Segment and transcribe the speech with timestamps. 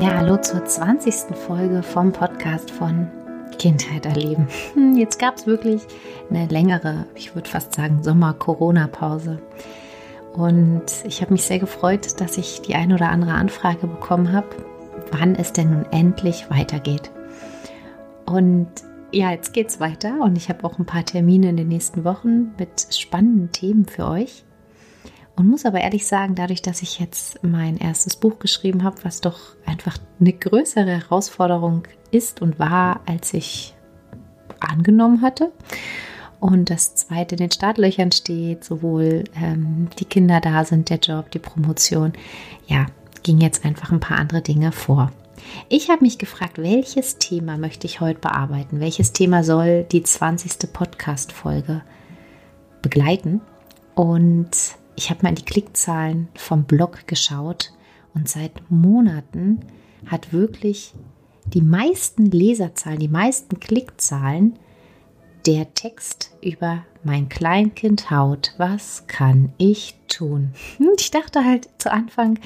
[0.00, 1.36] Ja, hallo zur 20.
[1.36, 3.08] Folge vom Podcast von
[3.58, 4.46] Kindheit erleben.
[4.74, 5.82] Hm, jetzt gab es wirklich
[6.30, 9.42] eine längere, ich würde fast sagen, Sommer-Corona-Pause.
[10.34, 14.46] Und ich habe mich sehr gefreut, dass ich die ein oder andere Anfrage bekommen habe,
[15.10, 17.10] wann es denn nun endlich weitergeht.
[18.24, 18.68] Und
[19.10, 22.54] ja, jetzt geht's weiter und ich habe auch ein paar Termine in den nächsten Wochen
[22.56, 24.44] mit spannenden Themen für euch.
[25.38, 29.20] Und muss aber ehrlich sagen, dadurch, dass ich jetzt mein erstes Buch geschrieben habe, was
[29.20, 33.72] doch einfach eine größere Herausforderung ist und war, als ich
[34.58, 35.52] angenommen hatte.
[36.40, 41.30] Und das zweite in den Startlöchern steht, sowohl ähm, die Kinder da sind, der Job,
[41.30, 42.14] die Promotion.
[42.66, 42.86] Ja,
[43.22, 45.12] ging jetzt einfach ein paar andere Dinge vor.
[45.68, 48.80] Ich habe mich gefragt, welches Thema möchte ich heute bearbeiten?
[48.80, 50.72] Welches Thema soll die 20.
[50.72, 51.82] Podcast-Folge
[52.82, 53.40] begleiten?
[53.94, 54.50] Und
[54.98, 57.72] ich habe mal in die Klickzahlen vom Blog geschaut
[58.14, 59.60] und seit Monaten
[60.06, 60.92] hat wirklich
[61.46, 64.58] die meisten Leserzahlen, die meisten Klickzahlen
[65.46, 68.54] der Text über mein Kleinkind Haut.
[68.58, 70.52] Was kann ich tun?
[70.98, 72.40] Ich dachte halt zu Anfang,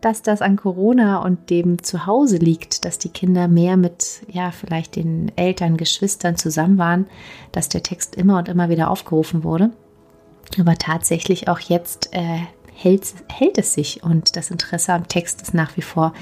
[0.00, 4.96] dass das an Corona und dem Zuhause liegt, dass die Kinder mehr mit, ja, vielleicht
[4.96, 7.06] den Eltern, Geschwistern zusammen waren,
[7.52, 9.70] dass der Text immer und immer wieder aufgerufen wurde.
[10.58, 12.40] Aber tatsächlich auch jetzt äh,
[12.74, 16.12] hält, hält es sich und das Interesse am Text ist nach wie vor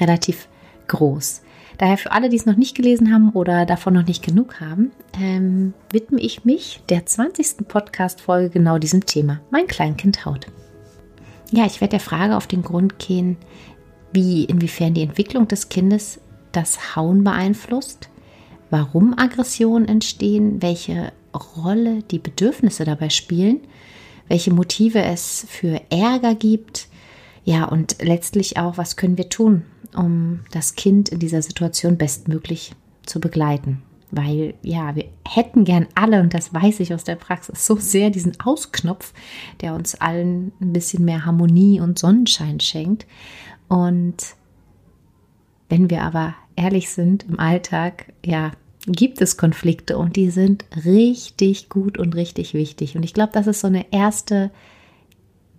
[0.00, 0.48] relativ
[0.88, 1.42] groß.
[1.78, 4.92] Daher für alle, die es noch nicht gelesen haben oder davon noch nicht genug haben,
[5.20, 7.66] ähm, widme ich mich der 20.
[7.66, 9.40] Podcast-Folge genau diesem Thema.
[9.50, 10.46] Mein Kleinkind Haut.
[11.50, 13.36] Ja, ich werde der Frage auf den Grund gehen,
[14.12, 16.20] wie, inwiefern die Entwicklung des Kindes
[16.52, 18.10] das Hauen beeinflusst,
[18.70, 23.60] warum Aggressionen entstehen, welche Rolle die Bedürfnisse dabei spielen,
[24.32, 26.88] welche Motive es für Ärger gibt,
[27.44, 29.62] ja, und letztlich auch, was können wir tun,
[29.94, 32.72] um das Kind in dieser Situation bestmöglich
[33.04, 33.82] zu begleiten
[34.14, 38.10] weil ja, wir hätten gern alle, und das weiß ich aus der Praxis, so sehr
[38.10, 39.14] diesen Ausknopf,
[39.62, 43.06] der uns allen ein bisschen mehr Harmonie und Sonnenschein schenkt.
[43.68, 44.16] Und
[45.70, 48.52] wenn wir aber ehrlich sind im Alltag, ja,
[48.86, 52.96] gibt es Konflikte und die sind richtig gut und richtig wichtig.
[52.96, 54.50] Und ich glaube, das ist so eine erste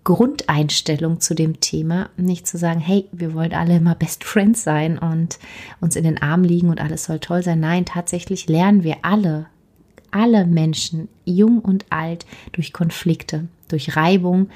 [0.04, 4.98] Grundeinstellung zu dem Thema, nicht zu sagen, hey, wir wollen alle immer Best Friends sein
[4.98, 5.40] und
[5.80, 7.62] uns in den Arm liegen und alles soll toll sein.
[7.62, 9.48] Nein, tatsächlich lernen wir alle,
[10.12, 14.50] alle Menschen, jung und alt, durch Konflikte, durch Reibung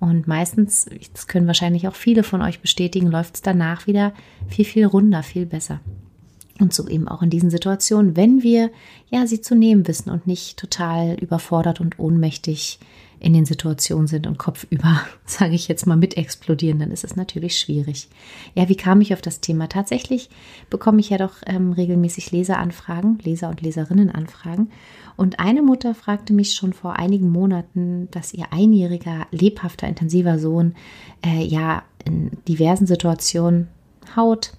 [0.00, 4.14] und meistens, das können wahrscheinlich auch viele von euch bestätigen, läuft es danach wieder
[4.48, 5.80] viel, viel runder, viel besser.
[6.60, 8.70] Und so eben auch in diesen Situationen, wenn wir
[9.10, 12.78] ja sie zu nehmen wissen und nicht total überfordert und ohnmächtig
[13.18, 17.16] in den Situationen sind und kopfüber, sage ich jetzt mal, mit explodieren, dann ist es
[17.16, 18.08] natürlich schwierig.
[18.54, 19.68] Ja, wie kam ich auf das Thema?
[19.68, 20.28] Tatsächlich
[20.70, 24.70] bekomme ich ja doch ähm, regelmäßig Leseranfragen, Leser- und Leserinnenanfragen.
[25.16, 30.74] Und eine Mutter fragte mich schon vor einigen Monaten, dass ihr einjähriger, lebhafter, intensiver Sohn
[31.24, 33.68] äh, ja in diversen Situationen
[34.16, 34.52] haut,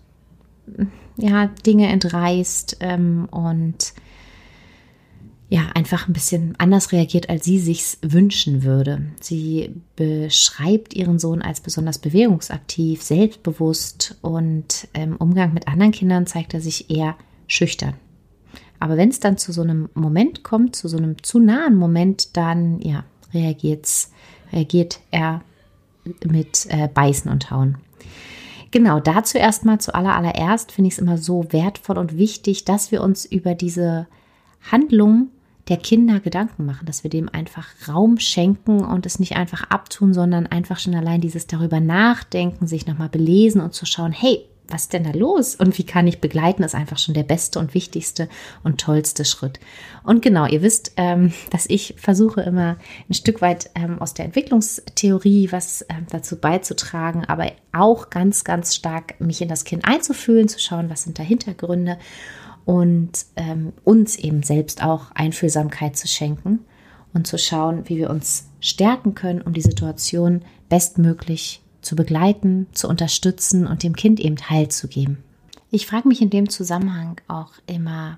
[1.17, 3.93] ja, Dinge entreißt ähm, und
[5.47, 9.03] ja, einfach ein bisschen anders reagiert, als sie sich's wünschen würde.
[9.21, 16.55] Sie beschreibt ihren Sohn als besonders bewegungsaktiv, selbstbewusst und im Umgang mit anderen Kindern zeigt
[16.55, 17.15] er sich eher
[17.47, 17.93] schüchtern.
[18.79, 22.35] Aber wenn es dann zu so einem Moment kommt, zu so einem zu nahen Moment,
[22.35, 23.03] dann ja,
[23.33, 24.11] reagiert's,
[24.51, 25.41] reagiert er
[26.25, 27.77] mit äh, Beißen und Hauen.
[28.75, 33.01] Genau, dazu erstmal zu allerallererst finde ich es immer so wertvoll und wichtig, dass wir
[33.01, 34.05] uns über diese
[34.69, 35.29] Handlung
[35.69, 40.13] der Kinder Gedanken machen, dass wir dem einfach Raum schenken und es nicht einfach abtun,
[40.13, 44.83] sondern einfach schon allein dieses darüber nachdenken, sich nochmal belesen und zu schauen, hey, was
[44.83, 47.73] ist denn da los und wie kann ich begleiten, ist einfach schon der beste und
[47.73, 48.29] wichtigste
[48.63, 49.59] und tollste Schritt.
[50.03, 52.77] Und genau, ihr wisst, ähm, dass ich versuche immer
[53.09, 58.75] ein Stück weit ähm, aus der Entwicklungstheorie was ähm, dazu beizutragen, aber auch ganz, ganz
[58.75, 61.97] stark mich in das Kind einzufühlen, zu schauen, was sind da Hintergründe
[62.63, 63.25] und
[63.83, 66.59] uns eben selbst auch Einfühlsamkeit zu schenken
[67.13, 72.87] und zu schauen, wie wir uns stärken können, um die Situation bestmöglich zu begleiten, zu
[72.87, 75.23] unterstützen und dem Kind eben Halt zu geben.
[75.71, 78.17] Ich frage mich in dem Zusammenhang auch immer,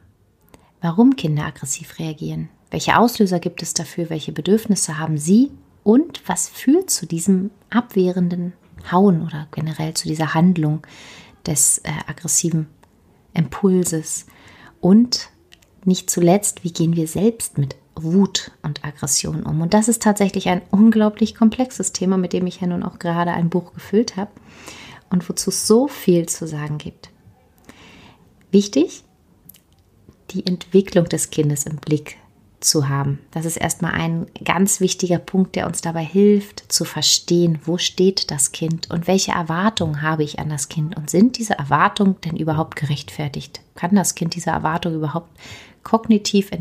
[0.81, 2.49] warum Kinder aggressiv reagieren.
[2.71, 4.09] Welche Auslöser gibt es dafür?
[4.09, 5.51] Welche Bedürfnisse haben sie?
[5.83, 8.53] Und was führt zu diesem abwehrenden
[8.91, 10.85] Hauen oder generell zu dieser Handlung
[11.45, 12.67] des äh, aggressiven
[13.33, 14.27] Impulses?
[14.81, 15.29] Und
[15.85, 19.61] nicht zuletzt, wie gehen wir selbst mit Wut und Aggression um?
[19.61, 23.31] Und das ist tatsächlich ein unglaublich komplexes Thema, mit dem ich ja nun auch gerade
[23.31, 24.31] ein Buch gefüllt habe
[25.09, 27.09] und wozu es so viel zu sagen gibt.
[28.51, 29.03] Wichtig,
[30.31, 32.17] die Entwicklung des Kindes im Blick
[32.59, 33.19] zu haben.
[33.31, 38.31] Das ist erstmal ein ganz wichtiger Punkt, der uns dabei hilft zu verstehen, wo steht
[38.31, 42.35] das Kind und welche Erwartungen habe ich an das Kind und sind diese Erwartungen denn
[42.35, 43.61] überhaupt gerechtfertigt?
[43.75, 45.29] Kann das Kind diese Erwartung überhaupt
[45.83, 46.51] kognitiv,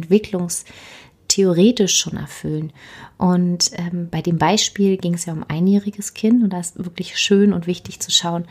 [1.37, 2.73] entwicklungstheoretisch schon erfüllen?
[3.19, 7.19] Und ähm, bei dem Beispiel ging es ja um einjähriges Kind und da ist wirklich
[7.19, 8.47] schön und wichtig zu schauen,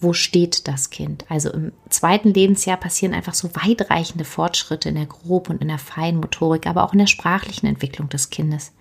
[0.00, 1.24] wo steht das Kind.
[1.28, 5.78] Also im zweiten Lebensjahr passieren einfach so weitreichende Fortschritte in der Grob- und in der
[5.78, 8.72] Feinmotorik, aber auch in der sprachlichen Entwicklung des Kindes.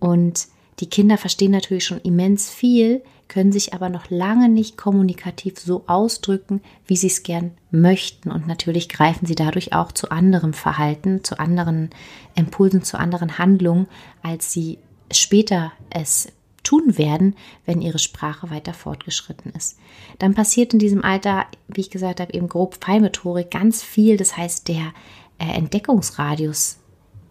[0.00, 0.48] Und
[0.80, 5.84] die Kinder verstehen natürlich schon immens viel, können sich aber noch lange nicht kommunikativ so
[5.86, 8.30] ausdrücken, wie sie es gern möchten.
[8.30, 11.90] Und natürlich greifen sie dadurch auch zu anderem Verhalten, zu anderen
[12.34, 13.86] Impulsen, zu anderen Handlungen,
[14.22, 14.78] als sie
[15.10, 16.28] später es
[16.62, 17.36] tun werden,
[17.66, 19.78] wenn ihre Sprache weiter fortgeschritten ist.
[20.18, 24.16] Dann passiert in diesem Alter, wie ich gesagt habe, eben grob Feinmotorik ganz viel.
[24.16, 24.92] Das heißt, der
[25.38, 26.78] äh, Entdeckungsradius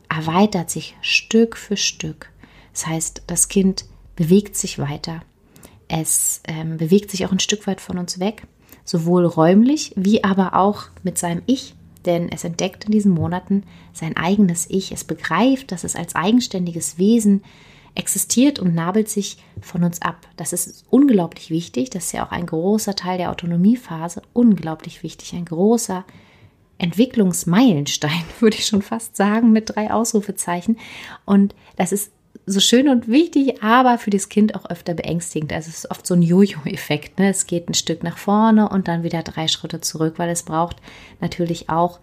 [0.07, 2.29] erweitert sich Stück für Stück.
[2.71, 3.85] Das heißt, das Kind
[4.15, 5.21] bewegt sich weiter.
[5.95, 8.47] Es ähm, bewegt sich auch ein Stück weit von uns weg,
[8.83, 11.75] sowohl räumlich wie aber auch mit seinem Ich
[12.05, 13.63] denn es entdeckt in diesen Monaten
[13.93, 14.91] sein eigenes Ich.
[14.91, 17.43] Es begreift, dass es als eigenständiges Wesen
[17.95, 20.27] existiert und nabelt sich von uns ab.
[20.35, 21.91] Das ist unglaublich wichtig.
[21.91, 24.21] Das ist ja auch ein großer Teil der Autonomiephase.
[24.33, 25.33] Unglaublich wichtig.
[25.33, 26.03] Ein großer
[26.77, 30.77] Entwicklungsmeilenstein, würde ich schon fast sagen, mit drei Ausrufezeichen.
[31.25, 32.11] Und das ist
[32.45, 35.53] so schön und wichtig, aber für das Kind auch öfter beängstigend.
[35.53, 37.19] Also es ist oft so ein Jojo-Effekt.
[37.19, 37.29] Ne?
[37.29, 40.77] Es geht ein Stück nach vorne und dann wieder drei Schritte zurück, weil es braucht
[41.21, 41.99] natürlich auch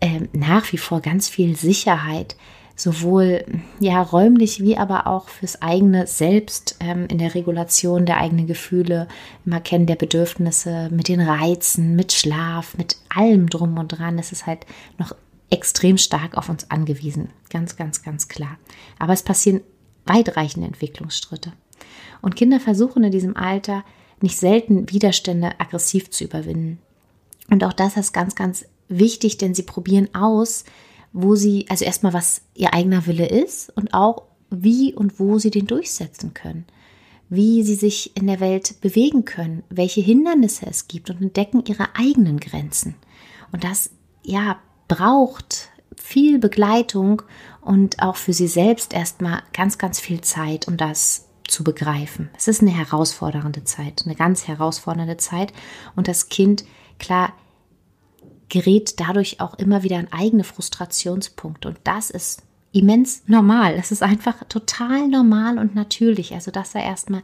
[0.00, 2.36] ähm, nach wie vor ganz viel Sicherheit,
[2.76, 3.44] sowohl
[3.78, 9.08] ja räumlich wie aber auch fürs eigene Selbst ähm, in der Regulation der eigenen Gefühle,
[9.44, 14.18] im Erkennen der Bedürfnisse, mit den Reizen, mit Schlaf, mit allem drum und dran.
[14.18, 14.66] Es ist halt
[14.98, 15.14] noch
[15.50, 17.30] extrem stark auf uns angewiesen.
[17.50, 18.58] Ganz, ganz, ganz klar.
[18.98, 19.60] Aber es passieren
[20.06, 21.52] weitreichende Entwicklungsschritte.
[22.22, 23.84] Und Kinder versuchen in diesem Alter
[24.20, 26.78] nicht selten Widerstände aggressiv zu überwinden.
[27.50, 30.64] Und auch das ist ganz, ganz wichtig, denn sie probieren aus,
[31.12, 35.50] wo sie, also erstmal, was ihr eigener Wille ist und auch wie und wo sie
[35.50, 36.66] den durchsetzen können,
[37.28, 41.94] wie sie sich in der Welt bewegen können, welche Hindernisse es gibt und entdecken ihre
[41.94, 42.94] eigenen Grenzen.
[43.52, 43.90] Und das,
[44.22, 47.22] ja, braucht viel Begleitung
[47.60, 52.28] und auch für sie selbst erstmal ganz, ganz viel Zeit, um das zu begreifen.
[52.36, 55.52] Es ist eine herausfordernde Zeit, eine ganz herausfordernde Zeit.
[55.94, 56.64] Und das Kind,
[56.98, 57.32] klar,
[58.48, 61.68] gerät dadurch auch immer wieder an eigene Frustrationspunkte.
[61.68, 62.42] Und das ist
[62.72, 63.76] immens normal.
[63.76, 66.34] Das ist einfach total normal und natürlich.
[66.34, 67.22] Also das sei erstmal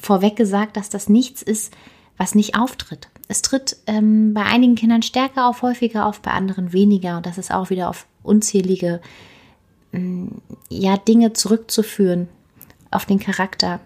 [0.00, 1.72] vorweg gesagt, dass das nichts ist,
[2.16, 3.10] was nicht auftritt.
[3.28, 7.16] Es tritt ähm, bei einigen Kindern stärker auf, häufiger auf, bei anderen weniger.
[7.16, 9.00] Und das ist auch wieder auf unzählige
[9.92, 12.28] ähm, ja, Dinge zurückzuführen,
[12.90, 13.80] auf den Charakter,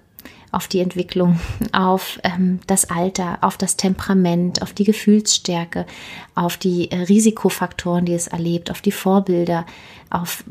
[0.50, 1.38] auf die Entwicklung,
[1.72, 5.86] auf ähm, das Alter, auf das Temperament, auf die Gefühlsstärke,
[6.34, 9.66] auf die äh, Risikofaktoren, die es erlebt, auf die Vorbilder,
[10.10, 10.42] auf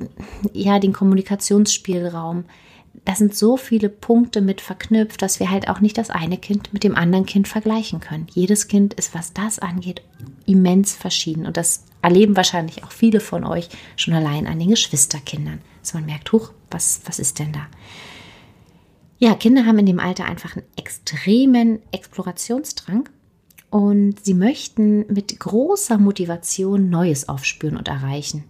[0.53, 2.45] ja, den Kommunikationsspielraum.
[3.05, 6.73] Da sind so viele Punkte mit verknüpft, dass wir halt auch nicht das eine Kind
[6.73, 8.27] mit dem anderen Kind vergleichen können.
[8.33, 10.01] Jedes Kind ist, was das angeht,
[10.45, 11.45] immens verschieden.
[11.45, 15.59] Und das erleben wahrscheinlich auch viele von euch schon allein an den Geschwisterkindern.
[15.81, 17.67] Dass man merkt, huch, was, was ist denn da?
[19.19, 23.09] Ja, Kinder haben in dem Alter einfach einen extremen Explorationsdrang
[23.69, 28.43] und sie möchten mit großer Motivation Neues aufspüren und erreichen.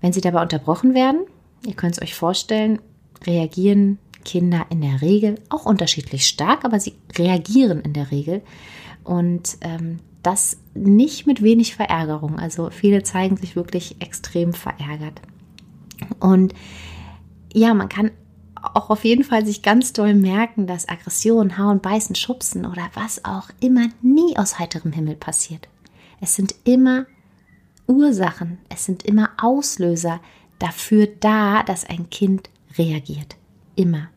[0.00, 1.20] Wenn sie dabei unterbrochen werden,
[1.64, 2.80] ihr könnt es euch vorstellen,
[3.26, 8.42] reagieren Kinder in der Regel auch unterschiedlich stark, aber sie reagieren in der Regel
[9.04, 12.38] und ähm, das nicht mit wenig Verärgerung.
[12.38, 15.20] Also viele zeigen sich wirklich extrem verärgert.
[16.18, 16.54] Und
[17.52, 18.10] ja, man kann
[18.72, 23.24] auch auf jeden Fall sich ganz doll merken, dass Aggression, Hauen, Beißen, Schubsen oder was
[23.24, 25.68] auch immer nie aus heiterem Himmel passiert.
[26.20, 27.04] Es sind immer
[27.86, 30.20] Ursachen, es sind immer Auslöser
[30.58, 33.36] dafür da, dass ein Kind reagiert.
[33.76, 34.08] Immer.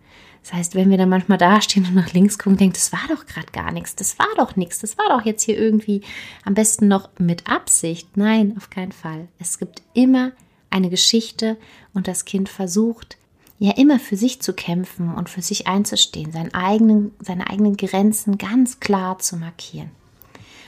[0.44, 3.26] Das heißt, wenn wir dann manchmal dastehen und nach links gucken, denkt, das war doch
[3.26, 6.02] gerade gar nichts, das war doch nichts, das war doch jetzt hier irgendwie
[6.46, 8.16] am besten noch mit Absicht.
[8.16, 9.28] Nein, auf keinen Fall.
[9.40, 10.32] Es gibt immer
[10.70, 11.58] eine Geschichte
[11.94, 13.18] und das Kind versucht
[13.60, 18.38] ja immer für sich zu kämpfen und für sich einzustehen, seinen eigenen, seine eigenen Grenzen
[18.38, 19.90] ganz klar zu markieren.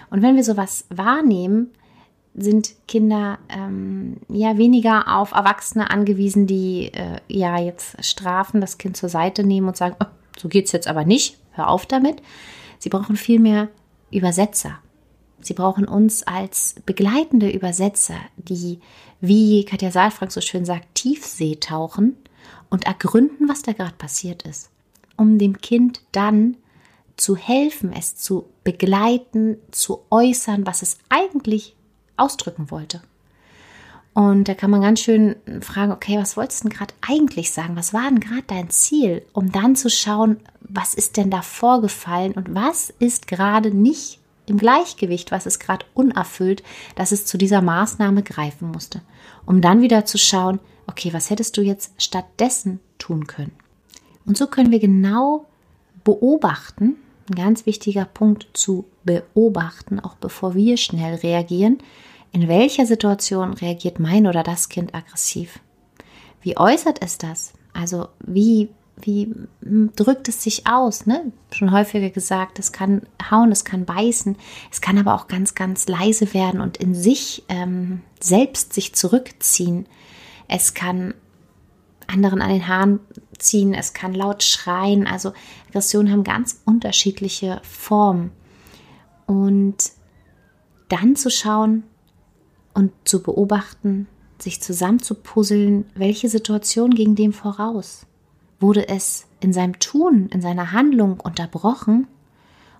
[0.09, 1.69] Und wenn wir sowas wahrnehmen,
[2.35, 8.97] sind Kinder ähm, ja weniger auf Erwachsene angewiesen, die äh, ja jetzt strafen, das Kind
[8.97, 10.07] zur Seite nehmen und sagen, oh,
[10.37, 12.21] so geht es jetzt aber nicht, hör auf damit.
[12.77, 13.69] Sie brauchen vielmehr
[14.11, 14.79] Übersetzer.
[15.41, 18.79] Sie brauchen uns als begleitende Übersetzer, die,
[19.21, 22.17] wie Katja Saalfrank so schön sagt, Tiefsee tauchen
[22.69, 24.69] und ergründen, was da gerade passiert ist,
[25.17, 26.57] um dem Kind dann
[27.15, 31.75] zu helfen, es zu begleiten, zu äußern, was es eigentlich
[32.19, 33.01] ausdrücken wollte.
[34.13, 37.75] Und da kann man ganz schön fragen, okay, was wolltest du denn gerade eigentlich sagen?
[37.75, 39.25] Was war denn gerade dein Ziel?
[39.33, 44.57] Um dann zu schauen, was ist denn da vorgefallen und was ist gerade nicht im
[44.57, 46.63] Gleichgewicht, was ist gerade unerfüllt,
[46.95, 49.01] dass es zu dieser Maßnahme greifen musste.
[49.45, 53.53] Um dann wieder zu schauen, okay, was hättest du jetzt stattdessen tun können?
[54.25, 55.45] Und so können wir genau
[56.03, 56.95] beobachten,
[57.29, 61.77] ein ganz wichtiger Punkt zu beobachten, auch bevor wir schnell reagieren,
[62.31, 65.59] in welcher Situation reagiert mein oder das Kind aggressiv?
[66.41, 67.53] Wie äußert es das?
[67.73, 68.69] Also wie,
[69.01, 69.33] wie
[69.95, 71.05] drückt es sich aus?
[71.05, 71.31] Ne?
[71.51, 74.37] Schon häufiger gesagt, es kann hauen, es kann beißen,
[74.71, 79.87] es kann aber auch ganz, ganz leise werden und in sich ähm, selbst sich zurückziehen.
[80.47, 81.13] Es kann
[82.07, 82.99] anderen an den Haaren
[83.37, 85.07] ziehen, es kann laut schreien.
[85.07, 85.33] Also
[85.69, 88.31] Aggressionen haben ganz unterschiedliche Formen.
[89.25, 89.77] Und
[90.89, 91.83] dann zu schauen,
[92.73, 94.07] und zu beobachten,
[94.39, 98.05] sich zusammenzupuzzeln, welche Situation ging dem voraus?
[98.59, 102.07] Wurde es in seinem Tun, in seiner Handlung unterbrochen?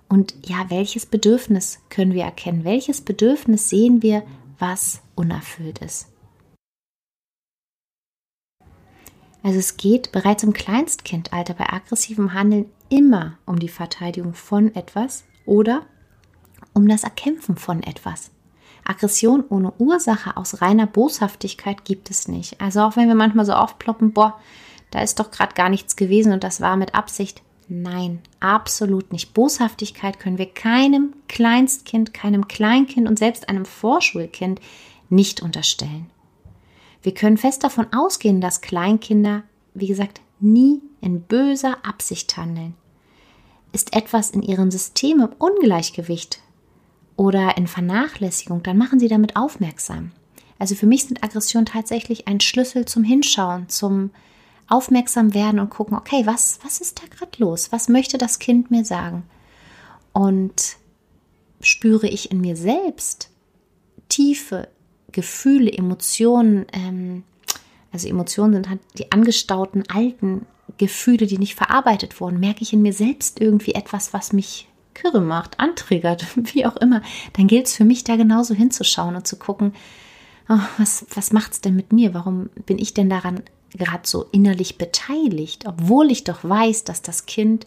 [0.08, 2.64] Und ja, welches Bedürfnis können wir erkennen?
[2.64, 4.22] Welches Bedürfnis sehen wir,
[4.58, 6.08] was unerfüllt ist?
[9.42, 15.24] Also es geht bereits im Kleinstkindalter bei aggressivem Handeln immer um die Verteidigung von etwas
[15.46, 15.86] oder
[16.74, 18.30] um das Erkämpfen von etwas.
[18.90, 22.60] Aggression ohne Ursache aus reiner Boshaftigkeit gibt es nicht.
[22.60, 24.38] Also auch wenn wir manchmal so aufploppen, boah,
[24.90, 27.42] da ist doch gerade gar nichts gewesen und das war mit Absicht.
[27.68, 29.32] Nein, absolut nicht.
[29.32, 34.60] Boshaftigkeit können wir keinem Kleinstkind, keinem Kleinkind und selbst einem Vorschulkind
[35.08, 36.10] nicht unterstellen.
[37.02, 39.44] Wir können fest davon ausgehen, dass Kleinkinder,
[39.74, 42.74] wie gesagt, nie in böser Absicht handeln.
[43.72, 46.40] Ist etwas in ihrem System im Ungleichgewicht,
[47.20, 50.12] oder in Vernachlässigung, dann machen sie damit aufmerksam.
[50.58, 54.08] Also für mich sind Aggressionen tatsächlich ein Schlüssel zum Hinschauen, zum
[54.68, 57.72] aufmerksam werden und gucken, okay, was, was ist da gerade los?
[57.72, 59.24] Was möchte das Kind mir sagen?
[60.14, 60.78] Und
[61.60, 63.28] spüre ich in mir selbst
[64.08, 64.68] tiefe
[65.12, 67.24] Gefühle, Emotionen, ähm,
[67.92, 70.46] also Emotionen sind halt die angestauten alten
[70.78, 75.20] Gefühle, die nicht verarbeitet wurden, merke ich in mir selbst irgendwie etwas, was mich kirre
[75.20, 77.02] macht, antriggert, wie auch immer,
[77.34, 79.74] dann gilt es für mich da genauso hinzuschauen und zu gucken,
[80.48, 82.14] oh, was, was macht es denn mit mir?
[82.14, 83.42] Warum bin ich denn daran
[83.72, 87.66] gerade so innerlich beteiligt, obwohl ich doch weiß, dass das Kind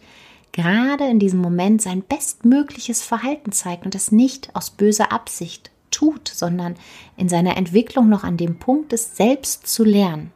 [0.52, 6.28] gerade in diesem Moment sein bestmögliches Verhalten zeigt und das nicht aus böser Absicht tut,
[6.28, 6.74] sondern
[7.16, 10.30] in seiner Entwicklung noch an dem Punkt ist, selbst zu lernen.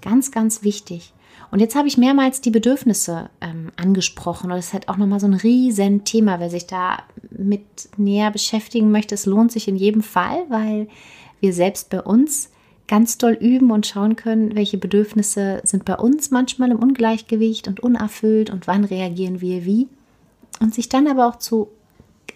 [0.00, 1.12] Ganz, ganz wichtig.
[1.52, 5.20] Und jetzt habe ich mehrmals die Bedürfnisse ähm, angesprochen und das ist halt auch nochmal
[5.20, 7.62] so ein riesen Thema, wer sich da mit
[7.98, 9.14] näher beschäftigen möchte.
[9.14, 10.88] Es lohnt sich in jedem Fall, weil
[11.40, 12.48] wir selbst bei uns
[12.88, 17.80] ganz doll üben und schauen können, welche Bedürfnisse sind bei uns manchmal im Ungleichgewicht und
[17.80, 19.88] unerfüllt und wann reagieren wir wie.
[20.58, 21.68] Und sich dann aber auch zu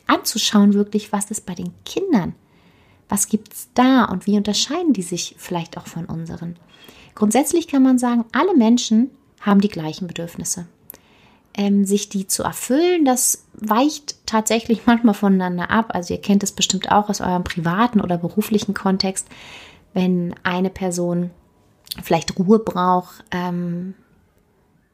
[0.06, 2.34] anzuschauen, wirklich, was ist bei den Kindern?
[3.08, 6.56] Was gibt es da und wie unterscheiden die sich vielleicht auch von unseren?
[7.16, 10.66] Grundsätzlich kann man sagen, alle Menschen haben die gleichen Bedürfnisse.
[11.54, 15.86] Ähm, sich die zu erfüllen, das weicht tatsächlich manchmal voneinander ab.
[15.94, 19.26] Also ihr kennt es bestimmt auch aus eurem privaten oder beruflichen Kontext,
[19.94, 21.30] wenn eine Person
[22.02, 23.94] vielleicht Ruhe braucht, ähm,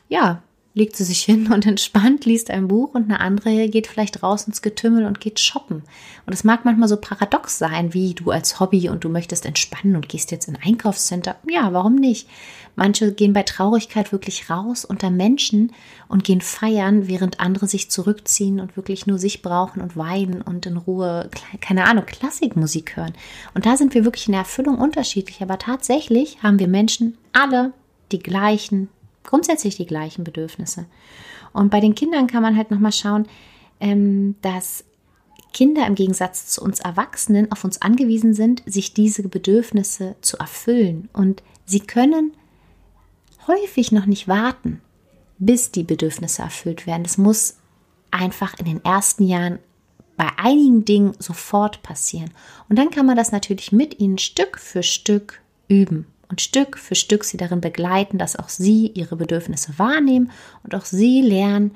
[0.08, 0.42] ja,
[0.74, 4.46] legt sie sich hin und entspannt, liest ein Buch und eine andere geht vielleicht raus
[4.46, 5.82] ins Getümmel und geht shoppen.
[6.26, 9.96] Und es mag manchmal so paradox sein, wie du als Hobby und du möchtest entspannen
[9.96, 11.36] und gehst jetzt in ein Einkaufscenter.
[11.48, 12.28] Ja, warum nicht?
[12.74, 15.72] Manche gehen bei Traurigkeit wirklich raus unter Menschen
[16.08, 20.64] und gehen feiern, während andere sich zurückziehen und wirklich nur sich brauchen und weinen und
[20.64, 21.28] in Ruhe,
[21.60, 23.12] keine Ahnung, Klassikmusik hören.
[23.52, 25.42] Und da sind wir wirklich in der Erfüllung unterschiedlich.
[25.42, 27.72] Aber tatsächlich haben wir Menschen alle
[28.10, 28.88] die gleichen
[29.24, 30.86] grundsätzlich die gleichen Bedürfnisse.
[31.52, 33.26] Und bei den Kindern kann man halt nochmal schauen,
[33.80, 34.84] ähm, dass
[35.52, 41.08] Kinder im Gegensatz zu uns Erwachsenen auf uns angewiesen sind, sich diese Bedürfnisse zu erfüllen.
[41.12, 42.32] Und sie können
[43.46, 44.80] häufig noch nicht warten,
[45.38, 47.02] bis die Bedürfnisse erfüllt werden.
[47.02, 47.56] Das muss
[48.10, 49.58] einfach in den ersten Jahren
[50.16, 52.30] bei einigen Dingen sofort passieren.
[52.68, 56.94] Und dann kann man das natürlich mit ihnen Stück für Stück üben und Stück für
[56.94, 60.30] Stück sie darin begleiten, dass auch sie ihre Bedürfnisse wahrnehmen
[60.64, 61.72] und auch sie lernen,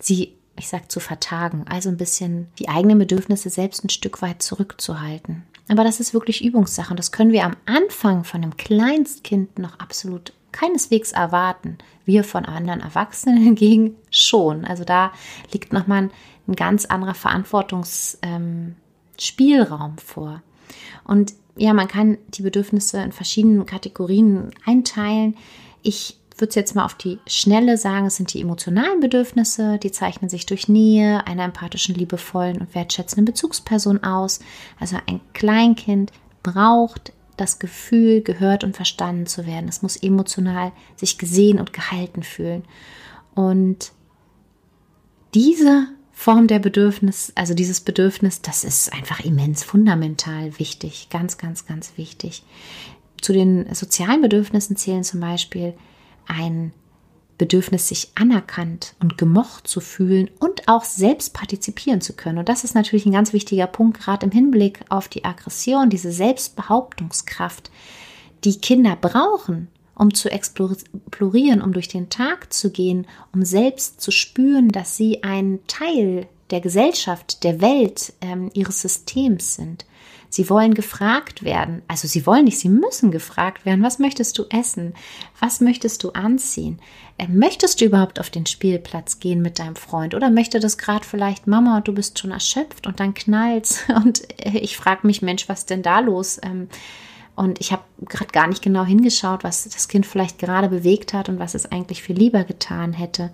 [0.00, 4.40] sie, ich sag, zu vertagen, also ein bisschen die eigenen Bedürfnisse selbst ein Stück weit
[4.40, 5.42] zurückzuhalten.
[5.68, 9.78] Aber das ist wirklich Übungssache und das können wir am Anfang von einem Kleinstkind noch
[9.78, 11.76] absolut keineswegs erwarten.
[12.06, 14.64] Wir von anderen Erwachsenen hingegen schon.
[14.64, 15.12] Also da
[15.52, 16.10] liegt nochmal ein,
[16.46, 20.42] ein ganz anderer Verantwortungsspielraum ähm, vor.
[21.04, 25.36] Und ja, man kann die Bedürfnisse in verschiedenen Kategorien einteilen.
[25.82, 29.90] Ich würde es jetzt mal auf die Schnelle sagen, es sind die emotionalen Bedürfnisse, die
[29.90, 34.40] zeichnen sich durch Nähe, einer empathischen, liebevollen und wertschätzenden Bezugsperson aus.
[34.78, 36.12] Also ein Kleinkind
[36.42, 39.68] braucht das Gefühl, gehört und verstanden zu werden.
[39.68, 42.64] Es muss emotional sich gesehen und gehalten fühlen.
[43.34, 43.92] Und
[45.34, 45.88] diese
[46.20, 51.92] Form der Bedürfnis, also dieses Bedürfnis, das ist einfach immens fundamental wichtig, ganz, ganz, ganz
[51.94, 52.42] wichtig.
[53.22, 55.74] Zu den sozialen Bedürfnissen zählen zum Beispiel
[56.26, 56.72] ein
[57.38, 62.38] Bedürfnis, sich anerkannt und gemocht zu fühlen und auch selbst partizipieren zu können.
[62.38, 66.10] Und das ist natürlich ein ganz wichtiger Punkt, gerade im Hinblick auf die Aggression, diese
[66.10, 67.70] Selbstbehauptungskraft,
[68.42, 69.68] die Kinder brauchen,
[69.98, 75.22] um zu explorieren, um durch den Tag zu gehen, um selbst zu spüren, dass sie
[75.22, 79.84] ein Teil der Gesellschaft, der Welt, ähm, ihres Systems sind.
[80.30, 84.44] Sie wollen gefragt werden, also sie wollen nicht, sie müssen gefragt werden, was möchtest du
[84.50, 84.92] essen?
[85.40, 86.80] Was möchtest du anziehen?
[87.16, 90.14] Äh, möchtest du überhaupt auf den Spielplatz gehen mit deinem Freund?
[90.14, 94.22] Oder möchte das gerade vielleicht Mama und du bist schon erschöpft und dann knallt's und
[94.44, 96.38] äh, ich frage mich, Mensch, was denn da los?
[96.42, 96.68] Ähm,
[97.38, 101.28] und ich habe gerade gar nicht genau hingeschaut, was das Kind vielleicht gerade bewegt hat
[101.28, 103.30] und was es eigentlich viel lieber getan hätte.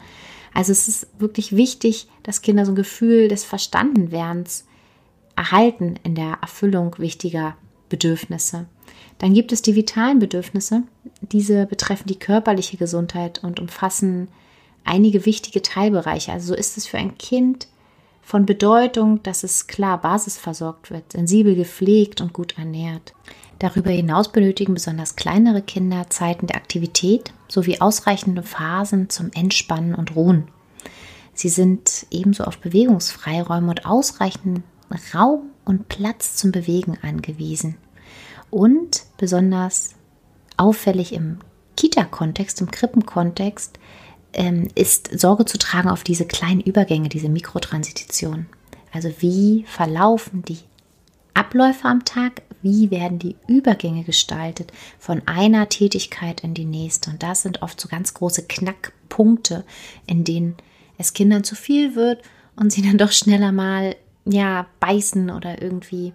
[0.52, 4.66] Also es ist wirklich wichtig, dass Kinder so ein Gefühl des Verstandenwerdens
[5.36, 7.56] erhalten in der Erfüllung wichtiger
[7.88, 8.66] Bedürfnisse.
[9.16, 10.82] Dann gibt es die vitalen Bedürfnisse.
[11.22, 14.28] Diese betreffen die körperliche Gesundheit und umfassen
[14.84, 16.30] einige wichtige Teilbereiche.
[16.30, 17.68] Also so ist es für ein Kind
[18.20, 23.14] von Bedeutung, dass es klar basisversorgt wird, sensibel gepflegt und gut ernährt.
[23.64, 30.14] Darüber hinaus benötigen besonders kleinere Kinder Zeiten der Aktivität sowie ausreichende Phasen zum Entspannen und
[30.14, 30.48] Ruhen.
[31.32, 34.64] Sie sind ebenso auf Bewegungsfreiräume und ausreichenden
[35.14, 37.78] Raum und Platz zum Bewegen angewiesen.
[38.50, 39.94] Und besonders
[40.58, 41.38] auffällig im
[41.78, 43.78] Kita-Kontext, im Krippenkontext,
[44.34, 48.44] ähm, ist Sorge zu tragen auf diese kleinen Übergänge, diese Mikrotransition.
[48.92, 50.58] Also wie verlaufen die
[51.34, 57.10] Abläufe am Tag, wie werden die Übergänge gestaltet von einer Tätigkeit in die nächste.
[57.10, 59.64] Und das sind oft so ganz große Knackpunkte,
[60.06, 60.56] in denen
[60.96, 62.22] es Kindern zu viel wird
[62.56, 66.14] und sie dann doch schneller mal ja beißen oder irgendwie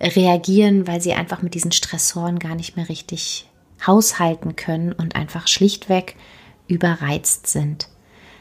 [0.00, 3.48] reagieren, weil sie einfach mit diesen Stressoren gar nicht mehr richtig
[3.84, 6.16] haushalten können und einfach schlichtweg
[6.68, 7.88] überreizt sind.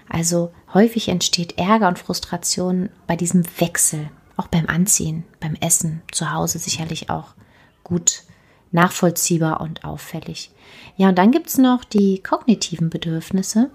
[0.07, 6.31] Also häufig entsteht Ärger und Frustration bei diesem Wechsel auch beim Anziehen, beim Essen, zu
[6.31, 7.35] Hause sicherlich auch
[7.83, 8.23] gut
[8.71, 10.51] nachvollziehbar und auffällig.
[10.95, 13.69] Ja, und dann gibt es noch die kognitiven Bedürfnisse,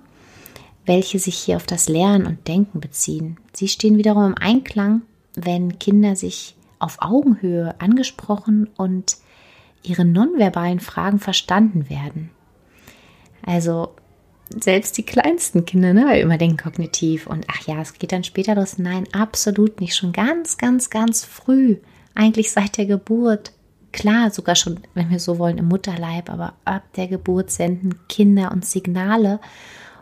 [0.87, 3.39] welche sich hier auf das Lernen und Denken beziehen.
[3.53, 5.03] Sie stehen wiederum im Einklang,
[5.35, 9.17] wenn Kinder sich auf Augenhöhe angesprochen und
[9.83, 12.31] ihre nonverbalen Fragen verstanden werden.
[13.45, 13.95] Also
[14.51, 18.25] selbst die kleinsten Kinder, ne, weil immer denken kognitiv und ach ja, es geht dann
[18.25, 18.79] später los.
[18.79, 19.97] Nein, absolut nicht.
[19.97, 21.79] Schon ganz, ganz, ganz früh,
[22.15, 23.53] eigentlich seit der Geburt.
[23.93, 28.51] Klar, sogar schon, wenn wir so wollen, im Mutterleib, aber ab der Geburt senden Kinder
[28.53, 29.41] uns Signale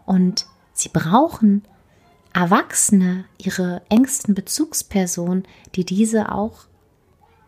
[0.07, 1.63] und sie brauchen
[2.33, 6.65] Erwachsene, ihre engsten Bezugspersonen, die diese auch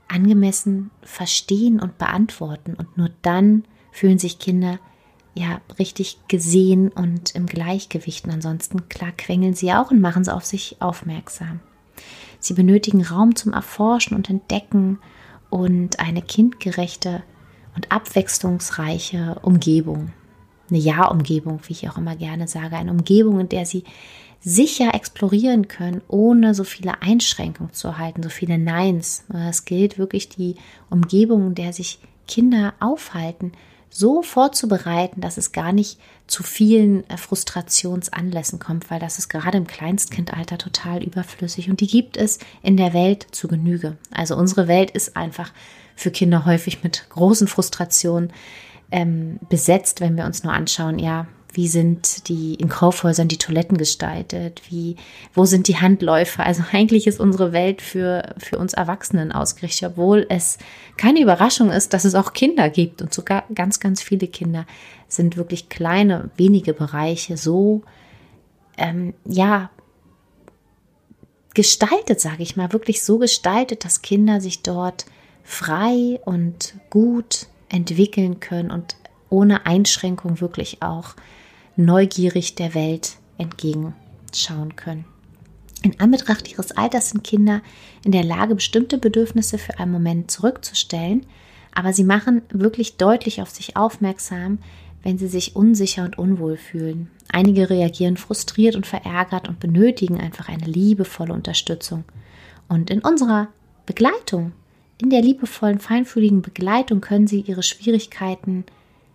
[0.09, 2.75] angemessen verstehen und beantworten.
[2.75, 4.79] Und nur dann fühlen sich Kinder
[5.35, 8.25] ja richtig gesehen und im Gleichgewicht.
[8.25, 11.61] Und ansonsten, klar, quengeln sie auch und machen sie auf sich aufmerksam.
[12.39, 14.99] Sie benötigen Raum zum Erforschen und Entdecken
[15.51, 17.23] und eine kindgerechte
[17.75, 20.13] und abwechslungsreiche Umgebung.
[20.71, 22.77] Eine Ja-Umgebung, wie ich auch immer gerne sage.
[22.77, 23.85] Eine Umgebung, in der sie
[24.41, 29.25] sicher explorieren können, ohne so viele Einschränkungen zu erhalten, so viele Neins.
[29.33, 30.57] Es gilt wirklich die
[30.91, 33.53] Umgebung, in der sich Kinder aufhalten,
[33.97, 39.57] so vorzubereiten, dass es gar nicht zu vielen äh, Frustrationsanlässen kommt, weil das ist gerade
[39.57, 43.97] im Kleinstkindalter total überflüssig und die gibt es in der Welt zu Genüge.
[44.11, 45.53] Also unsere Welt ist einfach
[45.95, 48.33] für Kinder häufig mit großen Frustrationen
[48.91, 53.79] ähm, besetzt, wenn wir uns nur anschauen, ja, wie sind die in Kaufhäusern die Toiletten
[53.79, 54.63] gestaltet?
[54.69, 54.97] Wie,
[55.33, 56.43] wo sind die Handläufe?
[56.43, 60.59] Also eigentlich ist unsere Welt für, für uns Erwachsenen ausgerichtet, obwohl es
[60.97, 63.03] keine Überraschung ist, dass es auch Kinder gibt.
[63.03, 64.67] Und sogar ganz, ganz viele Kinder
[65.09, 67.83] sind wirklich kleine, wenige Bereiche so,
[68.77, 69.71] ähm, ja,
[71.55, 75.07] gestaltet, sage ich mal, wirklich so gestaltet, dass Kinder sich dort
[75.45, 78.97] frei und gut entwickeln können und
[79.31, 81.15] ohne Einschränkung wirklich auch
[81.77, 85.05] neugierig der Welt entgegenschauen können.
[85.83, 87.61] In Anbetracht ihres Alters sind Kinder
[88.05, 91.27] in der Lage, bestimmte Bedürfnisse für einen Moment zurückzustellen,
[91.75, 94.59] aber sie machen wirklich deutlich auf sich aufmerksam,
[95.03, 97.11] wenn sie sich unsicher und unwohl fühlen.
[97.31, 102.05] Einige reagieren frustriert und verärgert und benötigen einfach eine liebevolle Unterstützung.
[102.69, 103.49] Und in unserer
[103.85, 104.53] Begleitung,
[105.03, 108.65] in der liebevollen, feinfühligen Begleitung können sie ihre Schwierigkeiten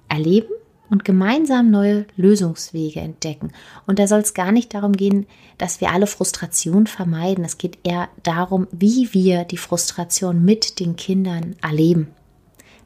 [0.07, 0.51] erleben
[0.89, 3.51] und gemeinsam neue Lösungswege entdecken.
[3.85, 5.25] Und da soll es gar nicht darum gehen,
[5.57, 7.45] dass wir alle Frustration vermeiden.
[7.45, 12.07] Es geht eher darum, wie wir die Frustration mit den Kindern erleben.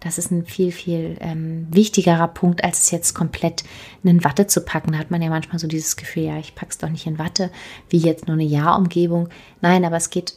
[0.03, 3.63] Das ist ein viel, viel ähm, wichtigerer Punkt, als es jetzt komplett
[4.03, 4.91] in Watte zu packen.
[4.91, 7.49] Da hat man ja manchmal so dieses Gefühl, ja, ich pack's doch nicht in Watte,
[7.89, 9.29] wie jetzt nur eine Ja-Umgebung.
[9.61, 10.33] Nein, aber es geht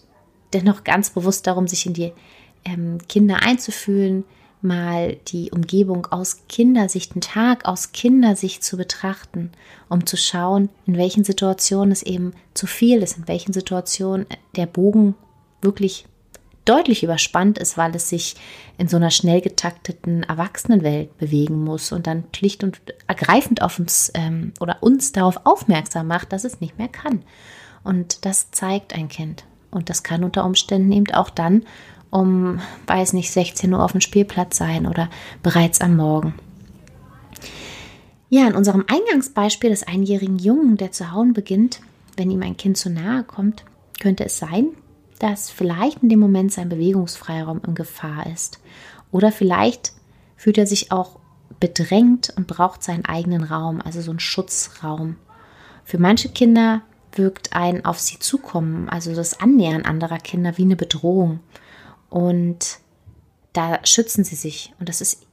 [0.52, 2.12] dennoch ganz bewusst darum, sich in die
[2.64, 4.24] ähm, Kinder einzufühlen,
[4.66, 9.52] mal die Umgebung aus Kindersicht, einen Tag aus Kindersicht zu betrachten,
[9.88, 14.26] um zu schauen, in welchen Situationen es eben zu viel ist, in welchen Situationen
[14.57, 15.14] der Bogen
[15.62, 16.07] wirklich
[16.66, 18.35] deutlich überspannt ist, weil es sich
[18.76, 24.11] in so einer schnell getakteten Erwachsenenwelt bewegen muss und dann schlicht und ergreifend auf uns
[24.14, 27.22] ähm, oder uns darauf aufmerksam macht, dass es nicht mehr kann.
[27.85, 29.44] Und das zeigt ein Kind.
[29.70, 31.64] Und das kann unter Umständen eben auch dann
[32.16, 35.11] um, weiß nicht, 16 Uhr auf dem Spielplatz sein oder
[35.42, 36.35] bereits am Morgen.
[38.31, 41.81] Ja, in unserem Eingangsbeispiel des einjährigen Jungen, der zu hauen beginnt,
[42.16, 43.64] wenn ihm ein Kind zu nahe kommt,
[44.00, 44.68] könnte es sein,
[45.18, 48.61] dass vielleicht in dem Moment sein Bewegungsfreiraum in Gefahr ist.
[49.12, 49.92] Oder vielleicht
[50.37, 51.18] fühlt er sich auch
[51.61, 55.16] bedrängt und braucht seinen eigenen Raum, also so einen Schutzraum.
[55.85, 60.76] Für manche Kinder wirkt ein auf sie zukommen, also das Annähern anderer Kinder wie eine
[60.76, 61.40] Bedrohung.
[62.11, 62.79] Und
[63.53, 64.73] da schützen sie sich.
[64.79, 65.27] Und das ist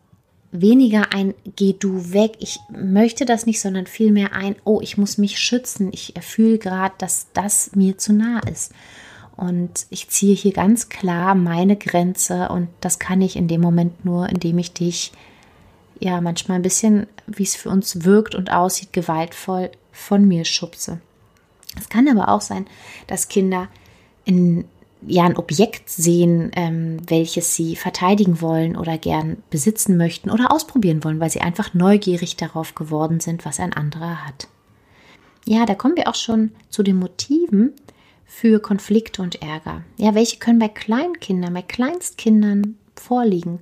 [0.51, 5.17] weniger ein Geh du weg, ich möchte das nicht, sondern vielmehr ein Oh, ich muss
[5.17, 5.89] mich schützen.
[5.91, 8.71] Ich fühle gerade, dass das mir zu nah ist.
[9.35, 14.05] Und ich ziehe hier ganz klar meine Grenze und das kann ich in dem Moment
[14.05, 15.11] nur, indem ich dich
[15.99, 20.99] ja manchmal ein bisschen, wie es für uns wirkt und aussieht, gewaltvoll von mir schubse.
[21.79, 22.67] Es kann aber auch sein,
[23.07, 23.69] dass Kinder
[24.23, 24.65] in
[25.07, 31.03] ja ein Objekt sehen, ähm, welches sie verteidigen wollen oder gern besitzen möchten oder ausprobieren
[31.03, 34.47] wollen, weil sie einfach neugierig darauf geworden sind, was ein anderer hat.
[35.45, 37.73] Ja, da kommen wir auch schon zu den Motiven
[38.25, 39.83] für Konflikte und Ärger.
[39.97, 43.59] Ja, welche können bei Kleinkindern, bei Kleinstkindern vorliegen?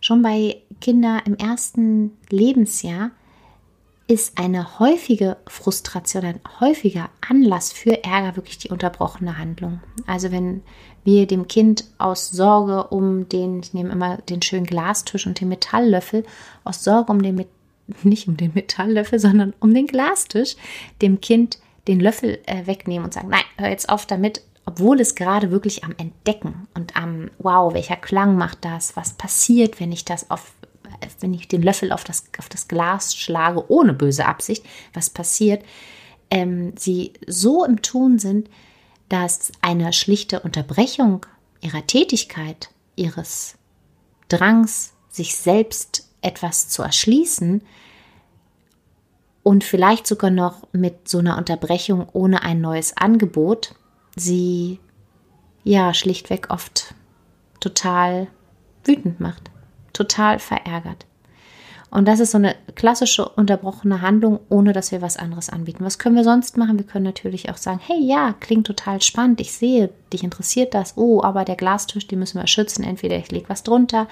[0.00, 3.12] Schon bei Kindern im ersten Lebensjahr
[4.12, 9.80] ist eine häufige Frustration, ein häufiger Anlass für Ärger wirklich die unterbrochene Handlung.
[10.06, 10.62] Also wenn
[11.02, 15.48] wir dem Kind aus Sorge um den, ich nehme immer den schönen Glastisch und den
[15.48, 16.24] Metalllöffel,
[16.62, 17.46] aus Sorge um den,
[18.02, 20.56] nicht um den Metalllöffel, sondern um den Glastisch,
[21.00, 25.14] dem Kind den Löffel äh, wegnehmen und sagen, nein, hör jetzt auf damit, obwohl es
[25.14, 30.04] gerade wirklich am Entdecken und am, wow, welcher Klang macht das, was passiert, wenn ich
[30.04, 30.52] das auf
[31.20, 35.64] wenn ich den Löffel auf das, auf das Glas schlage, ohne böse Absicht, was passiert,
[36.30, 38.48] ähm, sie so im Tun sind,
[39.08, 41.26] dass eine schlichte Unterbrechung
[41.60, 43.56] ihrer Tätigkeit, ihres
[44.28, 47.62] Drangs, sich selbst etwas zu erschließen
[49.42, 53.74] und vielleicht sogar noch mit so einer Unterbrechung ohne ein neues Angebot,
[54.16, 54.80] sie
[55.64, 56.94] ja schlichtweg oft
[57.60, 58.28] total
[58.84, 59.51] wütend macht
[59.92, 61.06] total verärgert.
[61.90, 65.84] Und das ist so eine klassische unterbrochene Handlung, ohne dass wir was anderes anbieten.
[65.84, 66.78] Was können wir sonst machen?
[66.78, 70.94] Wir können natürlich auch sagen, hey ja, klingt total spannend, ich sehe, dich interessiert das.
[70.96, 72.82] Oh, aber der Glastisch, den müssen wir schützen.
[72.82, 74.08] Entweder ich lege was drunter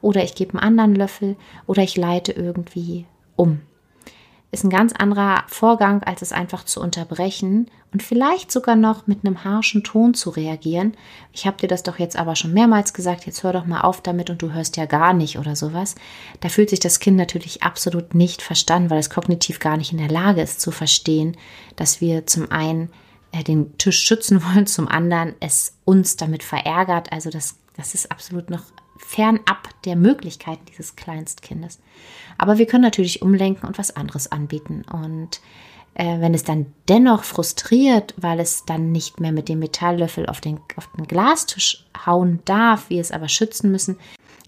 [0.00, 1.36] oder ich gebe einen anderen Löffel
[1.66, 3.04] oder ich leite irgendwie
[3.36, 3.60] um.
[4.50, 9.24] Ist ein ganz anderer Vorgang, als es einfach zu unterbrechen und vielleicht sogar noch mit
[9.24, 10.94] einem harschen Ton zu reagieren.
[11.32, 14.00] Ich habe dir das doch jetzt aber schon mehrmals gesagt, jetzt hör doch mal auf
[14.00, 15.96] damit und du hörst ja gar nicht oder sowas.
[16.40, 19.98] Da fühlt sich das Kind natürlich absolut nicht verstanden, weil es kognitiv gar nicht in
[19.98, 21.36] der Lage ist zu verstehen,
[21.76, 22.90] dass wir zum einen
[23.32, 27.12] äh, den Tisch schützen wollen, zum anderen es uns damit verärgert.
[27.12, 28.62] Also das, das ist absolut noch
[28.98, 31.80] fernab der Möglichkeiten dieses Kleinstkindes.
[32.36, 34.84] Aber wir können natürlich umlenken und was anderes anbieten.
[34.92, 35.40] Und
[35.94, 40.40] äh, wenn es dann dennoch frustriert, weil es dann nicht mehr mit dem Metalllöffel auf
[40.40, 43.98] den, auf den Glastisch hauen darf, wir es aber schützen müssen,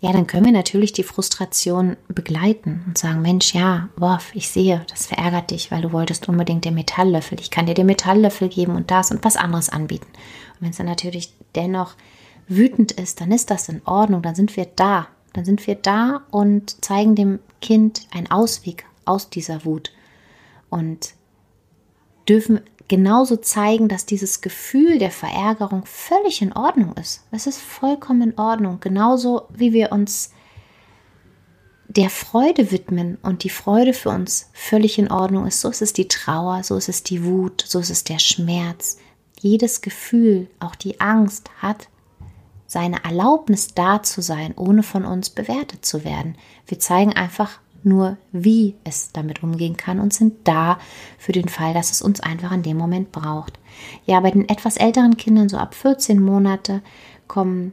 [0.00, 4.82] ja, dann können wir natürlich die Frustration begleiten und sagen, Mensch, ja, Worf, ich sehe,
[4.88, 7.38] das verärgert dich, weil du wolltest unbedingt den Metalllöffel.
[7.38, 10.06] Ich kann dir den Metalllöffel geben und das und was anderes anbieten.
[10.54, 11.96] Und wenn es dann natürlich dennoch
[12.50, 15.08] wütend ist, dann ist das in Ordnung, dann sind wir da.
[15.32, 19.92] Dann sind wir da und zeigen dem Kind einen Ausweg aus dieser Wut
[20.68, 21.14] und
[22.28, 27.22] dürfen genauso zeigen, dass dieses Gefühl der Verärgerung völlig in Ordnung ist.
[27.30, 30.32] Es ist vollkommen in Ordnung, genauso wie wir uns
[31.86, 35.60] der Freude widmen und die Freude für uns völlig in Ordnung ist.
[35.60, 38.98] So ist es die Trauer, so ist es die Wut, so ist es der Schmerz.
[39.40, 41.88] Jedes Gefühl, auch die Angst, hat
[42.70, 46.36] seine Erlaubnis da zu sein, ohne von uns bewertet zu werden.
[46.68, 50.78] Wir zeigen einfach nur, wie es damit umgehen kann und sind da
[51.18, 53.58] für den Fall, dass es uns einfach in dem Moment braucht.
[54.06, 56.80] Ja, bei den etwas älteren Kindern, so ab 14 Monate,
[57.26, 57.72] kommen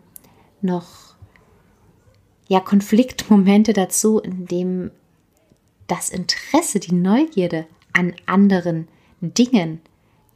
[0.63, 0.87] noch
[2.47, 4.89] ja, Konfliktmomente dazu, in dem
[5.85, 8.87] das Interesse, die Neugierde an anderen
[9.21, 9.79] Dingen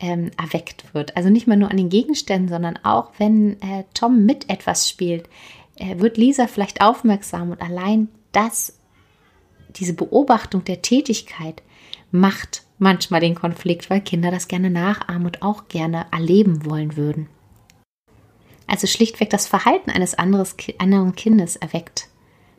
[0.02, 1.16] ähm, erweckt wird.
[1.16, 5.30] Also nicht mal nur an den Gegenständen, sondern auch wenn äh, Tom mit etwas spielt,
[5.76, 8.80] äh, wird Lisa vielleicht aufmerksam und allein das,
[9.76, 11.62] diese Beobachtung der Tätigkeit
[12.10, 17.30] macht manchmal den Konflikt, weil Kinder das gerne nachahmen und auch gerne erleben wollen würden.
[18.66, 22.08] Also schlichtweg das Verhalten eines anderes, anderen Kindes erweckt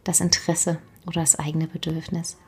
[0.05, 2.39] das Interesse oder das eigene Bedürfnis.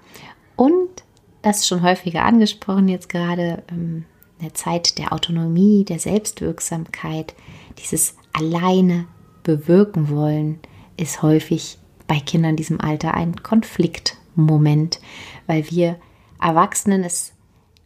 [0.55, 1.03] Und
[1.43, 4.05] das ist schon häufiger angesprochen, jetzt gerade ähm,
[4.45, 7.35] der Zeit der Autonomie, der Selbstwirksamkeit,
[7.79, 9.07] dieses alleine
[9.43, 10.61] bewirken wollen,
[10.97, 15.01] ist häufig bei Kindern in diesem Alter ein Konfliktmoment,
[15.47, 15.97] weil wir
[16.41, 17.33] Erwachsenen es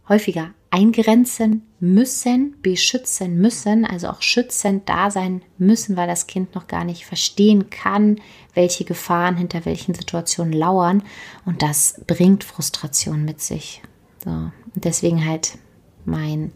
[0.08, 6.66] häufiger eingrenzen müssen, beschützen müssen, also auch schützend da sein müssen, weil das Kind noch
[6.66, 8.20] gar nicht verstehen kann,
[8.52, 11.02] welche Gefahren hinter welchen Situationen lauern.
[11.46, 13.80] Und das bringt Frustration mit sich.
[14.22, 14.30] So.
[14.30, 15.58] Und deswegen halt
[16.08, 16.52] mein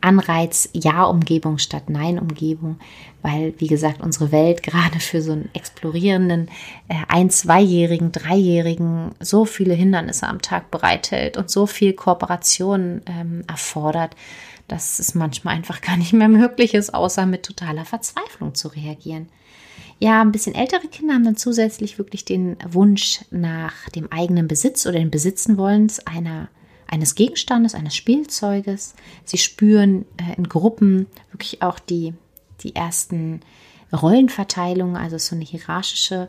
[0.00, 2.78] Anreiz Ja-Umgebung statt Nein-Umgebung,
[3.22, 6.48] weil, wie gesagt, unsere Welt gerade für so einen explorierenden
[6.88, 13.42] äh, ein-, zweijährigen, dreijährigen so viele Hindernisse am Tag bereithält und so viel Kooperation ähm,
[13.48, 14.14] erfordert,
[14.68, 19.28] dass es manchmal einfach gar nicht mehr möglich ist, außer mit totaler Verzweiflung zu reagieren.
[19.98, 24.86] Ja, ein bisschen ältere Kinder haben dann zusätzlich wirklich den Wunsch nach dem eigenen Besitz
[24.86, 26.48] oder den Besitzen wollens einer
[26.88, 28.94] eines Gegenstandes, eines Spielzeuges.
[29.24, 32.14] Sie spüren äh, in Gruppen wirklich auch die,
[32.62, 33.40] die ersten
[33.92, 36.28] Rollenverteilungen, also so eine hierarchische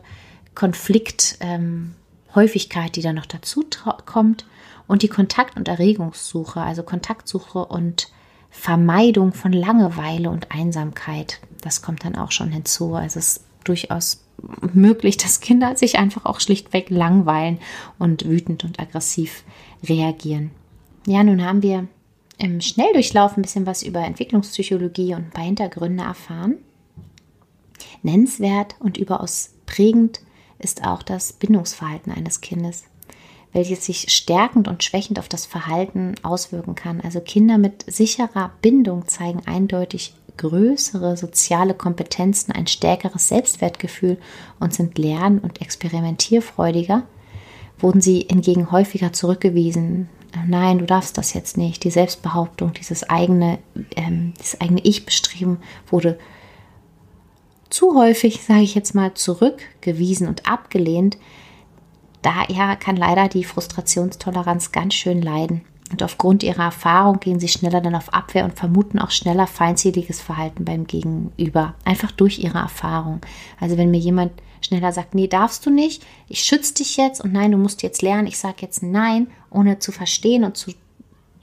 [0.54, 3.64] Konflikthäufigkeit, ähm, die dann noch dazu
[4.06, 4.46] kommt.
[4.86, 8.10] Und die Kontakt- und Erregungssuche, also Kontaktsuche und
[8.50, 11.40] Vermeidung von Langeweile und Einsamkeit.
[11.60, 12.94] Das kommt dann auch schon hinzu.
[12.94, 14.24] Also es ist durchaus
[14.72, 17.58] möglich, dass Kinder sich einfach auch schlichtweg langweilen
[17.98, 19.44] und wütend und aggressiv
[19.86, 20.50] reagieren.
[21.06, 21.86] Ja, nun haben wir
[22.38, 26.56] im Schnelldurchlauf ein bisschen was über Entwicklungspsychologie und ein paar Hintergründe erfahren.
[28.02, 30.20] Nennenswert und überaus prägend
[30.58, 32.84] ist auch das Bindungsverhalten eines Kindes,
[33.52, 37.00] welches sich stärkend und schwächend auf das Verhalten auswirken kann.
[37.00, 44.18] Also Kinder mit sicherer Bindung zeigen eindeutig größere soziale Kompetenzen, ein stärkeres Selbstwertgefühl
[44.60, 47.02] und sind lern- und experimentierfreudiger
[47.78, 50.08] wurden sie hingegen häufiger zurückgewiesen.
[50.46, 51.84] Nein, du darfst das jetzt nicht.
[51.84, 53.58] Die Selbstbehauptung, dieses eigene,
[53.96, 56.18] ähm, dieses eigene Ich-Bestreben wurde
[57.70, 61.18] zu häufig, sage ich jetzt mal, zurückgewiesen und abgelehnt.
[62.22, 65.62] Daher kann leider die Frustrationstoleranz ganz schön leiden.
[65.90, 70.20] Und aufgrund ihrer Erfahrung gehen sie schneller dann auf Abwehr und vermuten auch schneller feindseliges
[70.20, 71.74] Verhalten beim Gegenüber.
[71.84, 73.20] Einfach durch ihre Erfahrung.
[73.58, 77.32] Also wenn mir jemand schneller sagt, nee, darfst du nicht, ich schütze dich jetzt und
[77.32, 80.72] nein, du musst jetzt lernen, ich sage jetzt nein, ohne zu verstehen und zu,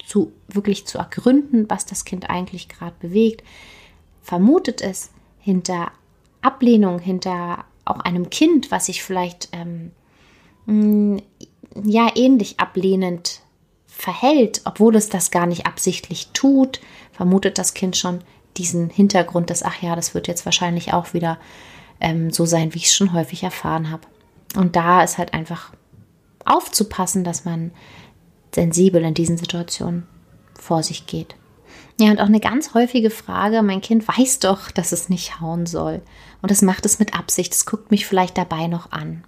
[0.05, 3.43] zu wirklich zu ergründen, was das Kind eigentlich gerade bewegt,
[4.21, 5.91] vermutet es hinter
[6.41, 11.21] Ablehnung, hinter auch einem Kind, was sich vielleicht ähm,
[11.83, 13.41] ja ähnlich ablehnend
[13.97, 16.81] verhält, obwohl es das gar nicht absichtlich tut,
[17.13, 18.19] vermutet das Kind schon
[18.57, 21.37] diesen Hintergrund des, ach ja, das wird jetzt wahrscheinlich auch wieder
[21.99, 24.03] ähm, so sein, wie ich es schon häufig erfahren habe.
[24.55, 25.71] Und da ist halt einfach
[26.45, 27.71] aufzupassen, dass man
[28.53, 30.07] sensibel in diesen Situationen
[30.59, 31.35] vor sich geht.
[31.99, 35.65] Ja, und auch eine ganz häufige Frage, mein Kind weiß doch, dass es nicht hauen
[35.65, 36.01] soll.
[36.41, 39.23] Und es macht es mit Absicht, es guckt mich vielleicht dabei noch an.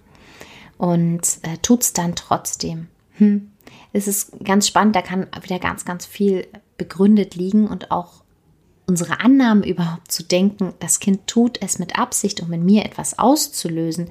[0.76, 2.88] Und äh, tut es dann trotzdem.
[3.14, 3.50] Hm.
[3.92, 6.46] Es ist ganz spannend, da kann wieder ganz, ganz viel
[6.76, 8.22] begründet liegen und auch
[8.86, 13.18] unsere Annahmen überhaupt zu denken, das Kind tut es mit Absicht, um in mir etwas
[13.18, 14.10] auszulösen.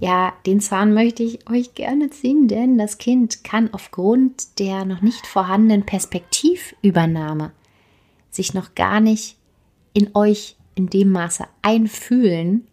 [0.00, 5.02] Ja, den Zahn möchte ich euch gerne ziehen, denn das Kind kann aufgrund der noch
[5.02, 7.52] nicht vorhandenen Perspektivübernahme
[8.30, 9.36] sich noch gar nicht
[9.92, 12.66] in euch in dem Maße einfühlen.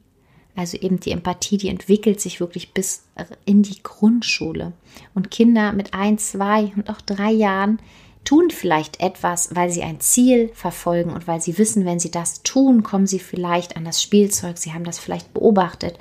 [0.58, 3.04] Also eben die Empathie, die entwickelt sich wirklich bis
[3.46, 4.74] in die Grundschule.
[5.14, 7.80] Und Kinder mit ein, zwei und auch drei Jahren
[8.24, 12.42] tun vielleicht etwas, weil sie ein Ziel verfolgen und weil sie wissen, wenn sie das
[12.42, 14.58] tun, kommen sie vielleicht an das Spielzeug.
[14.58, 16.00] Sie haben das vielleicht beobachtet.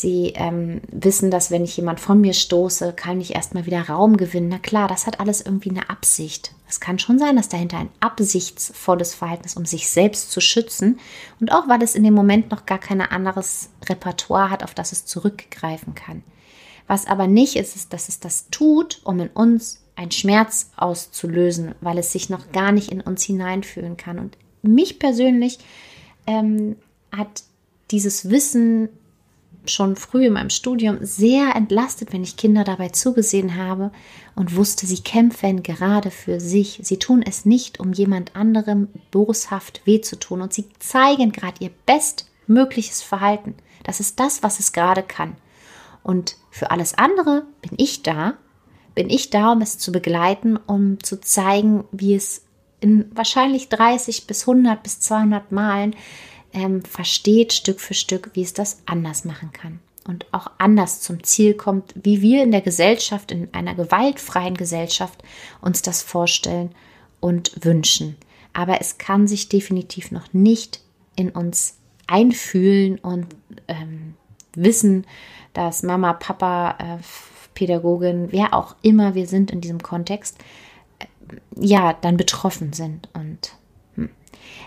[0.00, 4.16] Sie ähm, wissen, dass wenn ich jemand von mir stoße, kann ich erstmal wieder Raum
[4.16, 4.48] gewinnen.
[4.48, 6.52] Na klar, das hat alles irgendwie eine Absicht.
[6.68, 11.00] Es kann schon sein, dass dahinter ein absichtsvolles Verhalten ist, um sich selbst zu schützen.
[11.40, 14.92] Und auch weil es in dem Moment noch gar kein anderes Repertoire hat, auf das
[14.92, 16.22] es zurückgreifen kann.
[16.86, 21.74] Was aber nicht ist, ist, dass es das tut, um in uns einen Schmerz auszulösen,
[21.80, 24.18] weil es sich noch gar nicht in uns hineinfühlen kann.
[24.18, 25.58] Und mich persönlich
[26.26, 26.76] ähm,
[27.10, 27.42] hat
[27.90, 28.88] dieses Wissen
[29.68, 33.90] schon früh in meinem Studium sehr entlastet, wenn ich Kinder dabei zugesehen habe
[34.34, 36.80] und wusste, sie kämpfen gerade für sich.
[36.82, 41.64] Sie tun es nicht, um jemand anderem boshaft weh zu tun und sie zeigen gerade
[41.64, 43.54] ihr bestmögliches Verhalten.
[43.84, 45.36] Das ist das, was es gerade kann.
[46.02, 48.34] Und für alles andere bin ich da
[48.98, 52.42] bin ich da, um es zu begleiten, um zu zeigen, wie es
[52.80, 55.94] in wahrscheinlich 30 bis 100 bis 200 Malen
[56.52, 61.22] ähm, versteht, Stück für Stück, wie es das anders machen kann und auch anders zum
[61.22, 65.22] Ziel kommt, wie wir in der Gesellschaft, in einer gewaltfreien Gesellschaft
[65.60, 66.70] uns das vorstellen
[67.20, 68.16] und wünschen.
[68.54, 70.80] Aber es kann sich definitiv noch nicht
[71.14, 73.26] in uns einfühlen und
[73.68, 74.14] ähm,
[74.54, 75.06] wissen,
[75.52, 77.02] dass Mama, Papa, äh,
[77.54, 80.38] Pädagogin, wer auch immer wir sind in diesem Kontext,
[80.98, 81.06] äh,
[81.54, 83.10] ja, dann betroffen sind.
[83.12, 83.52] Und
[83.96, 84.08] hm.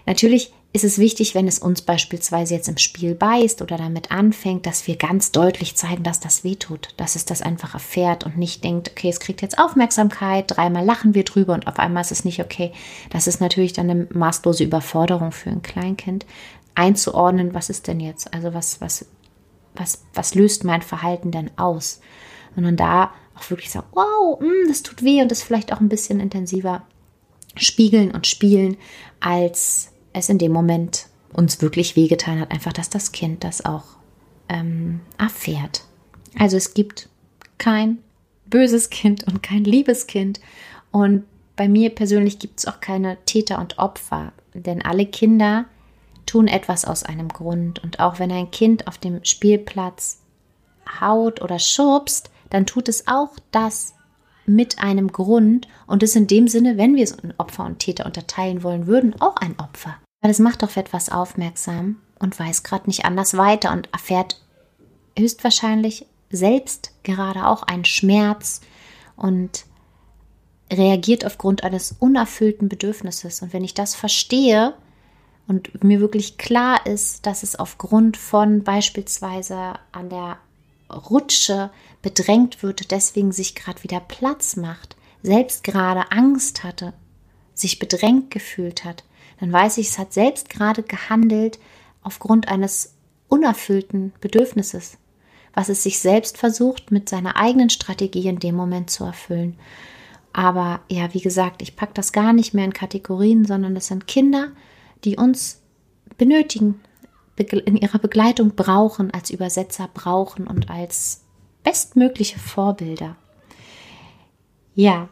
[0.06, 4.66] natürlich ist es wichtig, wenn es uns beispielsweise jetzt im Spiel beißt oder damit anfängt,
[4.66, 8.64] dass wir ganz deutlich zeigen, dass das wehtut, dass es das einfach erfährt und nicht
[8.64, 12.24] denkt, okay, es kriegt jetzt Aufmerksamkeit, dreimal lachen wir drüber und auf einmal ist es
[12.24, 12.72] nicht okay.
[13.10, 16.26] Das ist natürlich dann eine maßlose Überforderung für ein Kleinkind,
[16.74, 19.06] einzuordnen, was ist denn jetzt, also was, was,
[19.76, 22.00] was, was löst mein Verhalten denn aus?
[22.56, 25.80] sondern da auch wirklich sagen, wow, mh, mm, das tut weh und das vielleicht auch
[25.80, 26.86] ein bisschen intensiver
[27.56, 28.78] spiegeln und spielen,
[29.20, 33.84] als es in dem Moment uns wirklich wehgetan hat, einfach, dass das Kind das auch
[34.50, 35.86] ähm, erfährt.
[36.38, 37.10] Also es gibt
[37.58, 38.00] kein
[38.46, 40.40] böses Kind und kein liebes Kind.
[40.92, 41.24] Und
[41.56, 45.66] bei mir persönlich gibt es auch keine Täter und Opfer, denn alle Kinder
[46.26, 47.84] tun etwas aus einem Grund.
[47.84, 50.22] Und auch wenn ein Kind auf dem Spielplatz
[51.00, 53.94] haut oder schubst, dann tut es auch das
[54.46, 58.06] mit einem Grund und ist in dem Sinne, wenn wir es in Opfer und Täter
[58.06, 59.98] unterteilen wollen würden, auch ein Opfer.
[60.22, 64.40] Weil es macht auf etwas aufmerksam und weiß gerade nicht anders weiter und erfährt
[65.18, 68.62] höchstwahrscheinlich selbst gerade auch einen Schmerz
[69.16, 69.66] und
[70.72, 73.42] reagiert aufgrund eines unerfüllten Bedürfnisses.
[73.42, 74.74] Und wenn ich das verstehe
[75.48, 80.38] und mir wirklich klar ist, dass es aufgrund von beispielsweise an der
[80.90, 81.72] Rutsche
[82.02, 86.94] bedrängt wird, deswegen sich gerade wieder Platz macht, selbst gerade Angst hatte,
[87.54, 89.04] sich bedrängt gefühlt hat,
[89.40, 91.60] dann weiß ich, es hat selbst gerade gehandelt
[92.04, 92.96] aufgrund eines
[93.28, 94.98] unerfüllten Bedürfnisses,
[95.54, 99.58] was es sich selbst versucht, mit seiner eigenen Strategie in dem Moment zu erfüllen.
[100.34, 104.08] Aber ja, wie gesagt, ich packe das gar nicht mehr in Kategorien, sondern es sind
[104.08, 104.52] Kinder,
[105.04, 105.62] die uns
[106.18, 106.80] benötigen,
[107.38, 111.22] in ihrer Begleitung brauchen, als Übersetzer brauchen und als
[111.64, 113.16] bestmögliche Vorbilder.
[114.76, 115.10] Ja,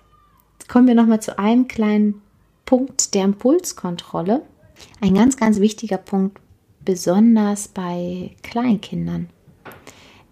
[0.67, 2.21] kommen wir nochmal zu einem kleinen
[2.65, 4.43] Punkt der Impulskontrolle.
[5.01, 6.39] Ein ganz, ganz wichtiger Punkt,
[6.85, 9.29] besonders bei Kleinkindern.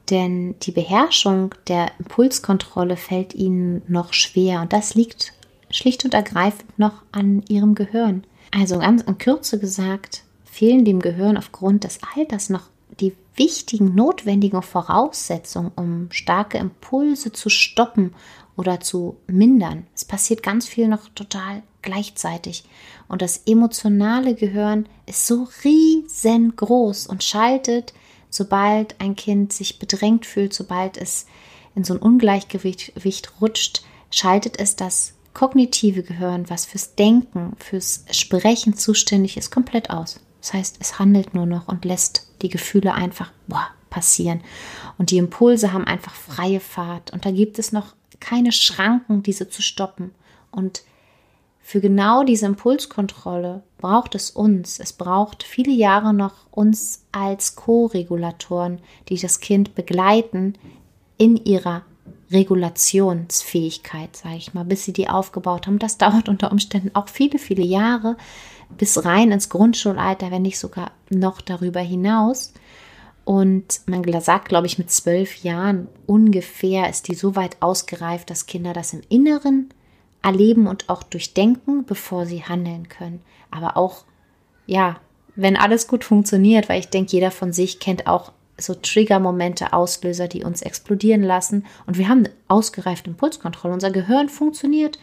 [0.09, 5.33] Denn die Beherrschung der Impulskontrolle fällt ihnen noch schwer und das liegt
[5.69, 8.23] schlicht und ergreifend noch an ihrem Gehirn.
[8.51, 12.69] Also ganz in Kürze gesagt, fehlen dem Gehirn aufgrund des Alters noch
[13.38, 18.13] wichtigen, notwendigen Voraussetzung, um starke Impulse zu stoppen
[18.55, 19.88] oder zu mindern.
[19.95, 22.65] Es passiert ganz viel noch total gleichzeitig.
[23.07, 27.93] Und das emotionale Gehirn ist so riesengroß und schaltet,
[28.29, 31.27] sobald ein Kind sich bedrängt fühlt, sobald es
[31.75, 38.75] in so ein Ungleichgewicht rutscht, schaltet es das kognitive Gehirn, was fürs Denken, fürs Sprechen
[38.75, 40.19] zuständig ist, komplett aus.
[40.47, 44.39] Das heißt, es handelt nur noch und lässt die Gefühle einfach boah, passieren.
[44.97, 47.11] Und die Impulse haben einfach freie Fahrt.
[47.11, 50.11] Und da gibt es noch keine Schranken, diese zu stoppen.
[50.49, 50.83] Und
[51.59, 54.79] für genau diese Impulskontrolle braucht es uns.
[54.79, 58.79] Es braucht viele Jahre noch uns als Co-Regulatoren,
[59.09, 60.53] die das Kind begleiten
[61.17, 61.83] in ihrer
[62.31, 65.77] Regulationsfähigkeit, sage ich mal, bis sie die aufgebaut haben.
[65.77, 68.15] Das dauert unter Umständen auch viele, viele Jahre
[68.78, 72.53] bis rein ins Grundschulalter, wenn nicht sogar noch darüber hinaus.
[73.26, 78.45] Und man sagt, glaube ich, mit zwölf Jahren ungefähr ist die so weit ausgereift, dass
[78.45, 79.70] Kinder das im Inneren
[80.22, 83.22] erleben und auch durchdenken, bevor sie handeln können.
[83.51, 84.05] Aber auch,
[84.65, 84.97] ja,
[85.36, 90.28] wenn alles gut funktioniert, weil ich denke, jeder von sich kennt auch so Trigger-Momente, Auslöser,
[90.28, 91.65] die uns explodieren lassen.
[91.86, 93.74] Und wir haben eine ausgereifte Impulskontrolle.
[93.74, 94.97] Unser Gehirn funktioniert.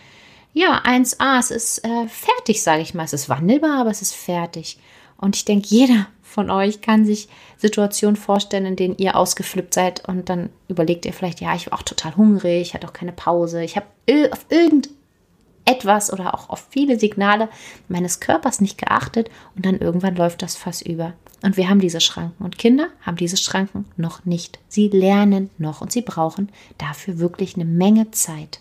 [0.57, 3.03] Ja, 1a, es ist äh, fertig, sage ich mal.
[3.03, 4.79] Es ist wandelbar, aber es ist fertig.
[5.17, 10.09] Und ich denke, jeder von euch kann sich Situationen vorstellen, in denen ihr ausgeflippt seid
[10.09, 13.13] und dann überlegt ihr vielleicht, ja, ich war auch total hungrig, ich hatte auch keine
[13.13, 13.87] Pause, ich habe
[14.31, 17.49] auf irgendetwas oder auch auf viele Signale
[17.89, 21.15] meines Körpers nicht geachtet und dann irgendwann läuft das Fass über.
[21.43, 22.45] Und wir haben diese Schranken.
[22.45, 24.61] Und Kinder haben diese Schranken noch nicht.
[24.69, 28.61] Sie lernen noch und sie brauchen dafür wirklich eine Menge Zeit.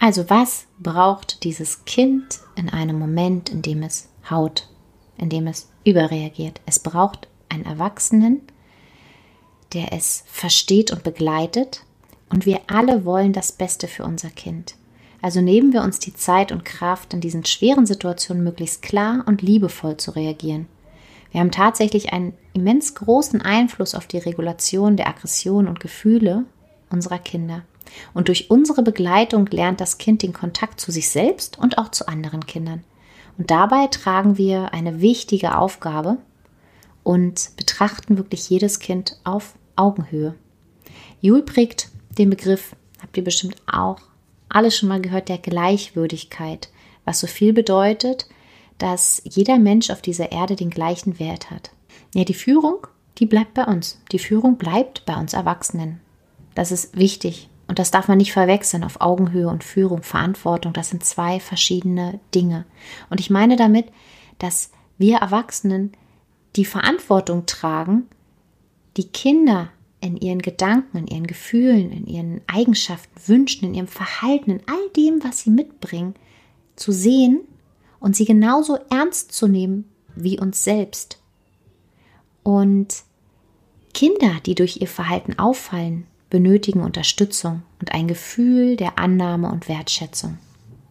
[0.00, 4.68] Also was braucht dieses Kind in einem Moment, in dem es haut,
[5.16, 6.60] in dem es überreagiert?
[6.66, 8.42] Es braucht einen Erwachsenen,
[9.72, 11.84] der es versteht und begleitet.
[12.30, 14.76] Und wir alle wollen das Beste für unser Kind.
[15.20, 19.42] Also nehmen wir uns die Zeit und Kraft, in diesen schweren Situationen möglichst klar und
[19.42, 20.66] liebevoll zu reagieren.
[21.32, 26.44] Wir haben tatsächlich einen immens großen Einfluss auf die Regulation der Aggression und Gefühle
[26.90, 27.64] unserer Kinder.
[28.14, 32.08] Und durch unsere Begleitung lernt das Kind den Kontakt zu sich selbst und auch zu
[32.08, 32.84] anderen Kindern.
[33.36, 36.18] Und dabei tragen wir eine wichtige Aufgabe
[37.02, 40.34] und betrachten wirklich jedes Kind auf Augenhöhe.
[41.20, 43.98] Jule prägt den Begriff, habt ihr bestimmt auch
[44.48, 46.68] alle schon mal gehört, der Gleichwürdigkeit,
[47.04, 48.26] was so viel bedeutet,
[48.78, 51.70] dass jeder Mensch auf dieser Erde den gleichen Wert hat.
[52.14, 52.86] Ja, die Führung,
[53.18, 54.00] die bleibt bei uns.
[54.12, 56.00] Die Führung bleibt bei uns Erwachsenen.
[56.54, 57.48] Das ist wichtig.
[57.68, 60.72] Und das darf man nicht verwechseln auf Augenhöhe und Führung, Verantwortung.
[60.72, 62.64] Das sind zwei verschiedene Dinge.
[63.10, 63.86] Und ich meine damit,
[64.38, 65.92] dass wir Erwachsenen
[66.56, 68.08] die Verantwortung tragen,
[68.96, 69.68] die Kinder
[70.00, 74.88] in ihren Gedanken, in ihren Gefühlen, in ihren Eigenschaften, Wünschen, in ihrem Verhalten, in all
[74.96, 76.14] dem, was sie mitbringen,
[76.74, 77.40] zu sehen
[78.00, 81.20] und sie genauso ernst zu nehmen wie uns selbst.
[82.42, 83.02] Und
[83.92, 90.38] Kinder, die durch ihr Verhalten auffallen, benötigen Unterstützung und ein Gefühl der Annahme und Wertschätzung.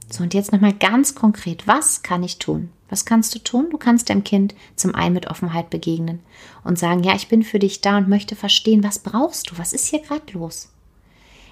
[0.10, 2.70] So, und jetzt nochmal ganz konkret, was kann ich tun?
[2.90, 3.68] Was kannst du tun?
[3.70, 6.20] Du kannst deinem Kind zum einen mit Offenheit begegnen
[6.64, 9.58] und sagen, ja, ich bin für dich da und möchte verstehen, was brauchst du?
[9.58, 10.70] Was ist hier gerade los?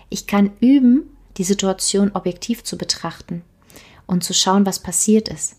[0.10, 3.44] Ich kann üben, die Situation objektiv zu betrachten
[4.08, 5.58] und zu schauen, was passiert ist.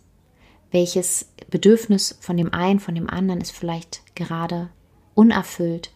[0.71, 4.71] Welches Bedürfnis von dem einen, von dem anderen ist vielleicht gerade
[5.15, 5.91] unerfüllt.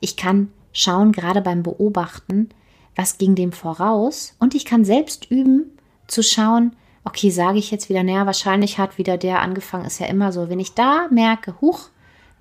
[0.00, 2.50] Ich kann schauen, gerade beim Beobachten,
[2.96, 7.88] was ging dem voraus und ich kann selbst üben, zu schauen, okay, sage ich jetzt
[7.88, 10.48] wieder, naja, wahrscheinlich hat wieder der angefangen, ist ja immer so.
[10.48, 11.88] Wenn ich da merke, huch,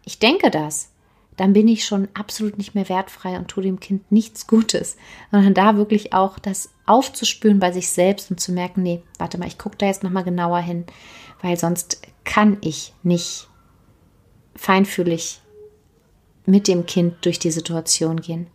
[0.06, 0.92] ich denke das,
[1.38, 4.98] dann bin ich schon absolut nicht mehr wertfrei und tue dem Kind nichts Gutes,
[5.32, 9.48] sondern da wirklich auch das aufzuspüren bei sich selbst und zu merken, nee, warte mal,
[9.48, 10.86] ich gucke da jetzt nochmal genauer hin,
[11.42, 13.48] weil sonst kann ich nicht
[14.56, 15.42] feinfühlig
[16.46, 18.48] mit dem Kind durch die Situation gehen.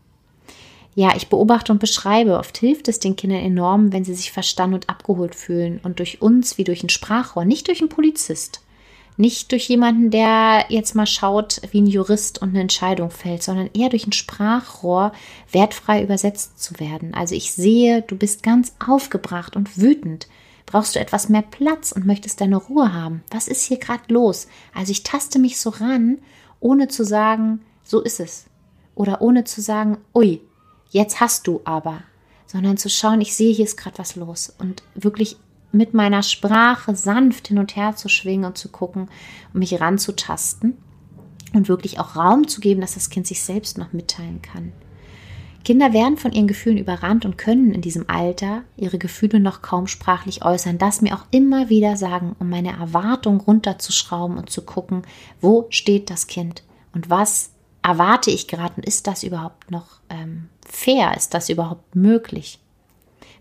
[0.94, 2.38] Ja, ich beobachte und beschreibe.
[2.38, 6.22] Oft hilft es den Kindern enorm, wenn sie sich verstanden und abgeholt fühlen und durch
[6.22, 8.62] uns wie durch ein Sprachrohr, nicht durch einen Polizist,
[9.18, 13.68] nicht durch jemanden, der jetzt mal schaut, wie ein Jurist und eine Entscheidung fällt, sondern
[13.74, 15.12] eher durch ein Sprachrohr
[15.52, 17.12] wertfrei übersetzt zu werden.
[17.12, 20.28] Also ich sehe, du bist ganz aufgebracht und wütend.
[20.64, 23.22] Brauchst du etwas mehr Platz und möchtest deine Ruhe haben?
[23.30, 24.48] Was ist hier gerade los?
[24.74, 26.18] Also ich taste mich so ran,
[26.58, 28.46] ohne zu sagen, so ist es.
[28.94, 30.40] Oder ohne zu sagen, ui,
[30.90, 32.02] jetzt hast du aber.
[32.46, 34.52] Sondern zu schauen, ich sehe, hier ist gerade was los.
[34.58, 35.36] Und wirklich
[35.72, 39.08] mit meiner Sprache sanft hin und her zu schwingen und zu gucken
[39.52, 40.76] und mich ranzutasten.
[41.52, 44.72] und wirklich auch Raum zu geben, dass das Kind sich selbst noch mitteilen kann.
[45.64, 49.86] Kinder werden von ihren Gefühlen überrannt und können in diesem Alter ihre Gefühle noch kaum
[49.86, 50.76] sprachlich äußern.
[50.76, 55.02] Das mir auch immer wieder sagen, um meine Erwartung runterzuschrauben und zu gucken,
[55.40, 56.62] wo steht das Kind
[56.92, 57.50] und was
[57.86, 61.16] erwarte ich gerade und ist das überhaupt noch ähm, fair?
[61.16, 62.58] Ist das überhaupt möglich?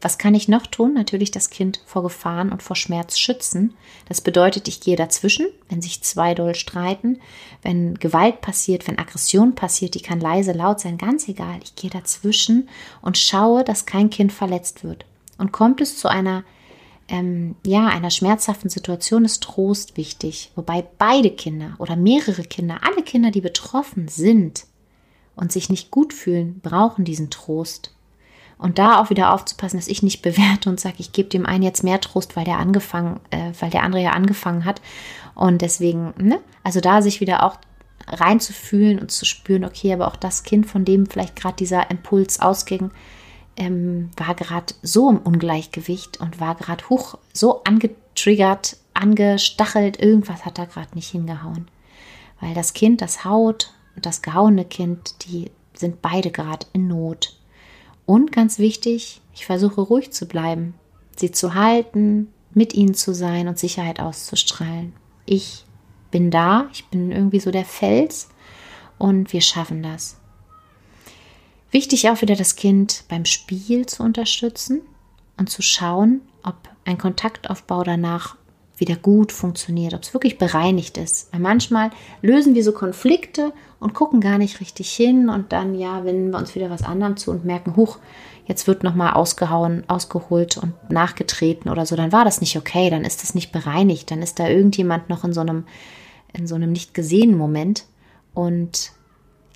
[0.02, 0.94] Was kann ich noch tun?
[0.94, 3.74] Natürlich das Kind vor Gefahren und vor Schmerz schützen.
[4.08, 7.20] Das bedeutet, ich gehe dazwischen, wenn sich zwei doll streiten,
[7.64, 11.58] wenn Gewalt passiert, wenn Aggression passiert, die kann leise, laut sein, ganz egal.
[11.64, 12.70] Ich gehe dazwischen
[13.02, 15.06] und schaue, dass kein Kind verletzt wird.
[15.40, 16.44] Und kommt es zu einer
[17.08, 23.04] ähm, ja, einer schmerzhaften Situation ist Trost wichtig, wobei beide Kinder oder mehrere Kinder, alle
[23.04, 24.66] Kinder, die betroffen sind
[25.36, 27.94] und sich nicht gut fühlen, brauchen diesen Trost.
[28.58, 31.64] Und da auch wieder aufzupassen, dass ich nicht bewerte und sage, ich gebe dem einen
[31.64, 34.82] jetzt mehr Trost, weil der angefangen, äh, weil der andere ja angefangen hat.
[35.36, 37.58] Und deswegen, ne, also da sich wieder auch
[38.08, 42.40] reinzufühlen und zu spüren, okay, aber auch das Kind, von dem vielleicht gerade dieser Impuls
[42.40, 42.92] ausging,
[43.58, 50.58] ähm, war gerade so im Ungleichgewicht und war gerade hoch so angetriggert, angestachelt, irgendwas hat
[50.58, 51.68] da gerade nicht hingehauen.
[52.42, 57.38] Weil das Kind, das Haut und das gehauene Kind, die sind beide gerade in Not.
[58.06, 60.76] Und ganz wichtig, ich versuche ruhig zu bleiben,
[61.16, 64.94] sie zu halten, mit ihnen zu sein und Sicherheit auszustrahlen.
[65.26, 65.66] Ich
[66.12, 68.30] bin da, ich bin irgendwie so der Fels
[68.98, 70.18] und wir schaffen das.
[71.76, 74.80] Wichtig auch wieder das Kind beim Spiel zu unterstützen
[75.36, 76.56] und zu schauen, ob
[76.86, 78.38] ein Kontaktaufbau danach
[78.78, 81.34] wieder gut funktioniert, ob es wirklich bereinigt ist.
[81.34, 81.90] Weil manchmal
[82.22, 83.52] lösen wir so Konflikte
[83.82, 87.18] und gucken gar nicht richtig hin und dann ja wenden wir uns wieder was anderem
[87.18, 87.98] zu und merken, huch,
[88.46, 93.04] jetzt wird nochmal ausgehauen, ausgeholt und nachgetreten oder so, dann war das nicht okay, dann
[93.04, 95.66] ist das nicht bereinigt, dann ist da irgendjemand noch in so einem,
[96.32, 97.84] in so einem nicht gesehenen Moment
[98.34, 98.94] und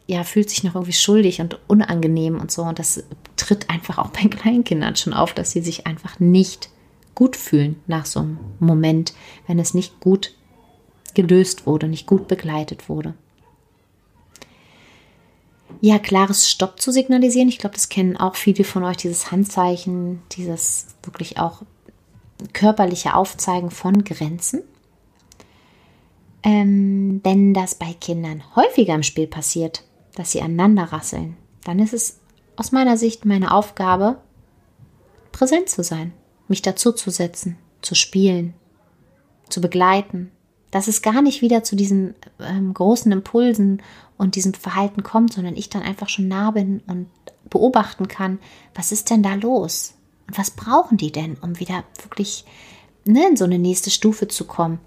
[0.10, 2.64] ja, fühlt sich noch irgendwie schuldig und unangenehm und so.
[2.64, 3.03] Und das
[3.38, 6.70] tritt einfach auch bei Kleinkindern schon auf, dass sie sich einfach nicht
[7.14, 9.14] gut fühlen nach so einem Moment,
[9.45, 10.34] wenn es nicht gut
[11.14, 13.14] gelöst wurde, nicht gut begleitet wurde.
[15.80, 17.47] Ja, klares Stopp zu signalisieren.
[17.47, 21.62] Ich glaube, das kennen auch viele von euch, dieses Handzeichen, dieses wirklich auch
[22.53, 24.64] körperliche Aufzeigen von Grenzen.
[26.41, 29.84] Ähm, wenn das bei Kindern häufiger im Spiel passiert,
[30.20, 32.20] dass sie aneinander rasseln, dann ist es
[32.57, 34.17] aus meiner Sicht meine Aufgabe,
[35.32, 36.11] präsent zu sein,
[36.49, 38.53] mich dazuzusetzen, zu spielen,
[39.47, 40.30] zu begleiten,
[40.72, 43.82] dass es gar nicht wieder zu diesen ähm, großen Impulsen
[44.17, 47.07] und diesem Verhalten kommt, sondern ich dann einfach schon nah bin und
[47.49, 48.39] beobachten kann,
[48.76, 49.93] was ist denn da los?
[50.28, 52.43] Und was brauchen die denn, um wieder wirklich
[53.05, 54.82] ne, in so eine nächste Stufe zu kommen?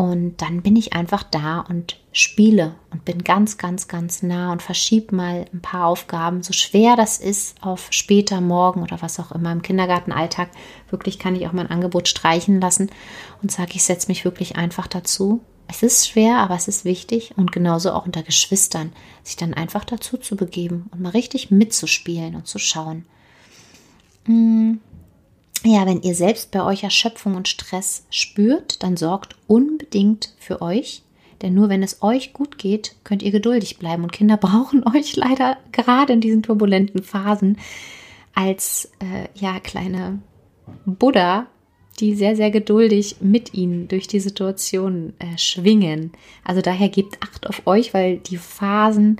[0.00, 4.62] Und dann bin ich einfach da und spiele und bin ganz, ganz, ganz nah und
[4.62, 9.30] verschiebe mal ein paar Aufgaben, so schwer das ist, auf später, morgen oder was auch
[9.30, 10.48] immer im Kindergartenalltag.
[10.88, 12.88] Wirklich kann ich auch mein Angebot streichen lassen
[13.42, 15.42] und sage, ich setze mich wirklich einfach dazu.
[15.68, 19.84] Es ist schwer, aber es ist wichtig und genauso auch unter Geschwistern, sich dann einfach
[19.84, 23.04] dazu zu begeben und mal richtig mitzuspielen und zu schauen.
[24.24, 24.80] Hm
[25.64, 31.02] ja, wenn ihr selbst bei euch Erschöpfung und Stress spürt, dann sorgt unbedingt für euch.
[31.42, 34.02] Denn nur wenn es euch gut geht, könnt ihr geduldig bleiben.
[34.02, 37.58] Und Kinder brauchen euch leider gerade in diesen turbulenten Phasen
[38.34, 40.20] als äh, ja kleine
[40.86, 41.46] Buddha,
[41.98, 46.12] die sehr, sehr geduldig mit ihnen durch die Situation äh, schwingen.
[46.44, 49.18] Also daher gebt Acht auf euch, weil die Phasen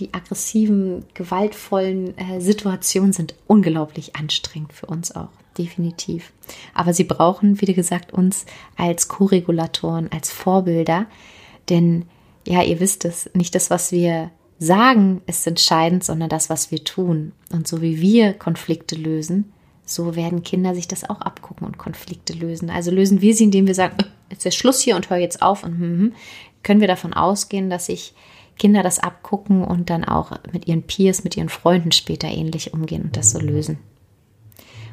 [0.00, 5.28] die aggressiven, gewaltvollen äh, Situationen sind unglaublich anstrengend für uns auch,
[5.60, 6.32] definitiv.
[6.74, 8.46] Aber sie brauchen, wie gesagt, uns
[8.76, 11.06] als Co-Regulatoren, als Vorbilder,
[11.68, 12.06] denn
[12.46, 16.84] ja, ihr wisst es, nicht das, was wir sagen, ist entscheidend, sondern das, was wir
[16.84, 17.32] tun.
[17.52, 19.52] Und so wie wir Konflikte lösen,
[19.84, 22.70] so werden Kinder sich das auch abgucken und Konflikte lösen.
[22.70, 23.96] Also lösen wir sie, indem wir sagen,
[24.30, 26.12] jetzt ist Schluss hier und hör jetzt auf und hm, hm,
[26.62, 28.14] können wir davon ausgehen, dass sich
[28.58, 33.02] Kinder das abgucken und dann auch mit ihren Peers, mit ihren Freunden später ähnlich umgehen
[33.04, 33.78] und das so lösen.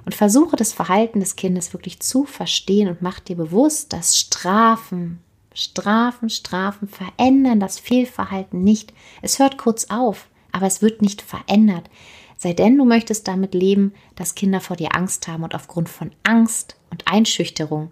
[0.08, 5.20] Und versuche das Verhalten des Kindes wirklich zu verstehen und mach dir bewusst, dass Strafen,
[5.54, 8.94] Strafen, Strafen verändern das Fehlverhalten nicht.
[9.22, 11.90] Es hört kurz auf, aber es wird nicht verändert.
[12.38, 16.12] Sei denn, du möchtest damit leben, dass Kinder vor dir Angst haben und aufgrund von
[16.24, 17.92] Angst und Einschüchterung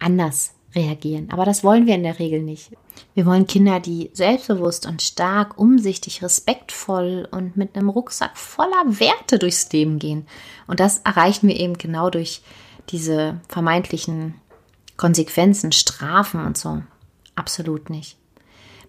[0.00, 1.30] anders reagieren.
[1.30, 2.70] Aber das wollen wir in der Regel nicht.
[3.14, 9.38] Wir wollen Kinder, die selbstbewusst und stark, umsichtig, respektvoll und mit einem Rucksack voller Werte
[9.38, 10.26] durchs Leben gehen.
[10.66, 12.42] Und das erreichen wir eben genau durch
[12.90, 14.34] diese vermeintlichen
[14.96, 16.82] Konsequenzen, Strafen und so.
[17.34, 18.16] Absolut nicht.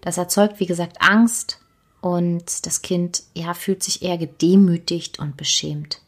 [0.00, 1.60] Das erzeugt, wie gesagt, Angst
[2.00, 6.00] und das Kind ja, fühlt sich eher gedemütigt und beschämt.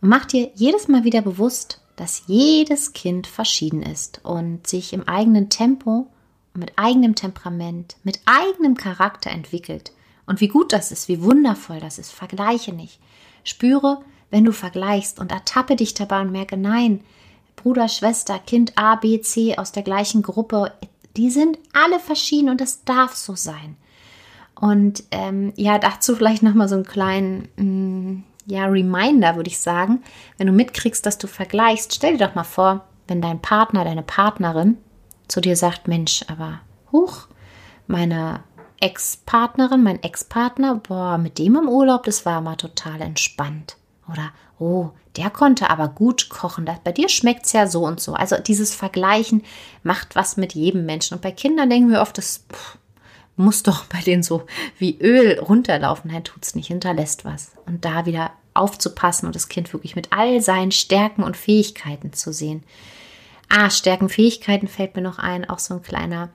[0.00, 5.06] Und mach dir jedes Mal wieder bewusst, dass jedes Kind verschieden ist und sich im
[5.08, 6.06] eigenen Tempo,
[6.54, 9.92] mit eigenem Temperament, mit eigenem Charakter entwickelt.
[10.26, 12.12] Und wie gut das ist, wie wundervoll das ist.
[12.12, 12.98] Vergleiche nicht.
[13.44, 17.00] Spüre, wenn du vergleichst und ertappe dich dabei und merke, nein,
[17.56, 20.72] Bruder, Schwester, Kind A, B, C aus der gleichen Gruppe,
[21.16, 23.76] die sind alle verschieden und das darf so sein.
[24.54, 30.02] Und ähm, ja, dazu vielleicht nochmal so einen kleinen mm, ja, Reminder, würde ich sagen.
[30.36, 34.02] Wenn du mitkriegst, dass du vergleichst, stell dir doch mal vor, wenn dein Partner, deine
[34.02, 34.78] Partnerin
[35.28, 37.28] zu dir sagt, Mensch, aber huch,
[37.86, 38.40] meine
[38.80, 43.76] Ex-Partnerin, mein Ex-Partner, boah, mit dem im Urlaub, das war mal total entspannt.
[44.10, 46.66] Oder, oh, der konnte aber gut kochen.
[46.66, 48.14] Das, bei dir schmeckt es ja so und so.
[48.14, 49.44] Also dieses Vergleichen
[49.82, 51.14] macht was mit jedem Menschen.
[51.14, 52.78] Und bei Kindern denken wir oft, das pff,
[53.42, 54.44] muss doch bei denen so
[54.78, 56.10] wie Öl runterlaufen.
[56.10, 57.52] Nein, tut es nicht, hinterlässt was.
[57.66, 62.32] Und da wieder aufzupassen und das Kind wirklich mit all seinen Stärken und Fähigkeiten zu
[62.32, 62.62] sehen.
[63.48, 66.30] Ah, Stärken, Fähigkeiten fällt mir noch ein, auch so ein kleiner,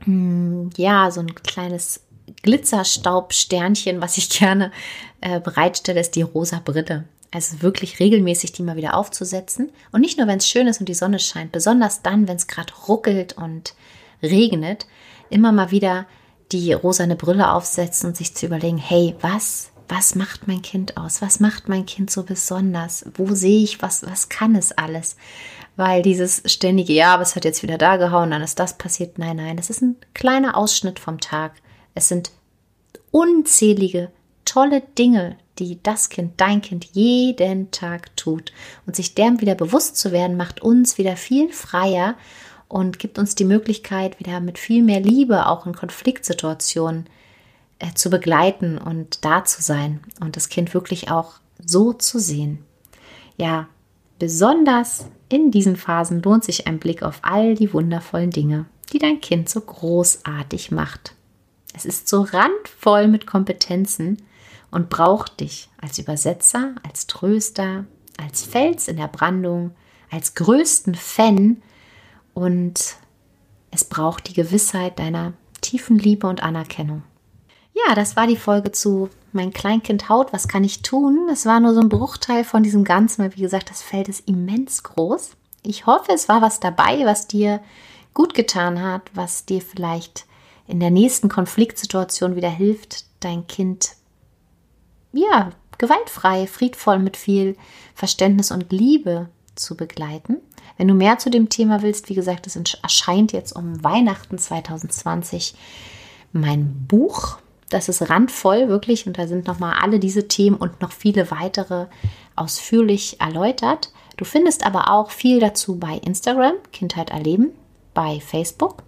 [0.00, 2.00] hm, ja, so ein kleines
[2.42, 4.72] Glitzerstaubsternchen, was ich gerne
[5.20, 7.04] äh, bereitstelle, ist die rosa Brille.
[7.30, 9.72] Also wirklich regelmäßig die mal wieder aufzusetzen.
[9.90, 12.46] Und nicht nur, wenn es schön ist und die Sonne scheint, besonders dann, wenn es
[12.46, 13.74] gerade ruckelt und
[14.22, 14.86] regnet,
[15.30, 16.06] immer mal wieder
[16.52, 21.22] die rosane Brille aufsetzen und sich zu überlegen, hey, was, was macht mein Kind aus?
[21.22, 23.04] Was macht mein Kind so besonders?
[23.14, 25.16] Wo sehe ich, was, was kann es alles?
[25.76, 29.18] Weil dieses ständige, ja, aber es hat jetzt wieder da gehauen, dann ist das passiert.
[29.18, 31.54] Nein, nein, das ist ein kleiner Ausschnitt vom Tag.
[31.94, 32.30] Es sind
[33.10, 34.10] unzählige
[34.44, 38.52] tolle Dinge, die das Kind, dein Kind jeden Tag tut.
[38.86, 42.16] Und sich dem wieder bewusst zu werden, macht uns wieder viel freier
[42.74, 47.08] und gibt uns die Möglichkeit, wieder mit viel mehr Liebe auch in Konfliktsituationen
[47.78, 52.64] äh, zu begleiten und da zu sein und das Kind wirklich auch so zu sehen.
[53.36, 53.68] Ja,
[54.18, 59.20] besonders in diesen Phasen lohnt sich ein Blick auf all die wundervollen Dinge, die dein
[59.20, 61.14] Kind so großartig macht.
[61.76, 64.20] Es ist so randvoll mit Kompetenzen
[64.72, 67.84] und braucht dich als Übersetzer, als Tröster,
[68.20, 69.76] als Fels in der Brandung,
[70.10, 71.62] als größten Fan
[72.34, 72.96] und
[73.70, 77.02] es braucht die Gewissheit deiner tiefen Liebe und Anerkennung.
[77.72, 81.26] Ja, das war die Folge zu Mein Kleinkind haut, was kann ich tun?
[81.28, 84.28] Das war nur so ein Bruchteil von diesem Ganzen, weil wie gesagt, das Feld ist
[84.28, 85.32] immens groß.
[85.62, 87.60] Ich hoffe, es war was dabei, was dir
[88.12, 90.26] gut getan hat, was dir vielleicht
[90.68, 93.96] in der nächsten Konfliktsituation wieder hilft, dein Kind
[95.12, 97.56] ja, gewaltfrei, friedvoll mit viel
[97.94, 100.38] Verständnis und Liebe zu begleiten.
[100.76, 105.54] Wenn du mehr zu dem Thema willst, wie gesagt, es erscheint jetzt um Weihnachten 2020
[106.32, 107.38] mein Buch.
[107.70, 111.86] Das ist randvoll, wirklich, und da sind nochmal alle diese Themen und noch viele weitere
[112.36, 113.92] ausführlich erläutert.
[114.16, 117.50] Du findest aber auch viel dazu bei Instagram, Kindheit erleben,
[117.94, 118.82] bei Facebook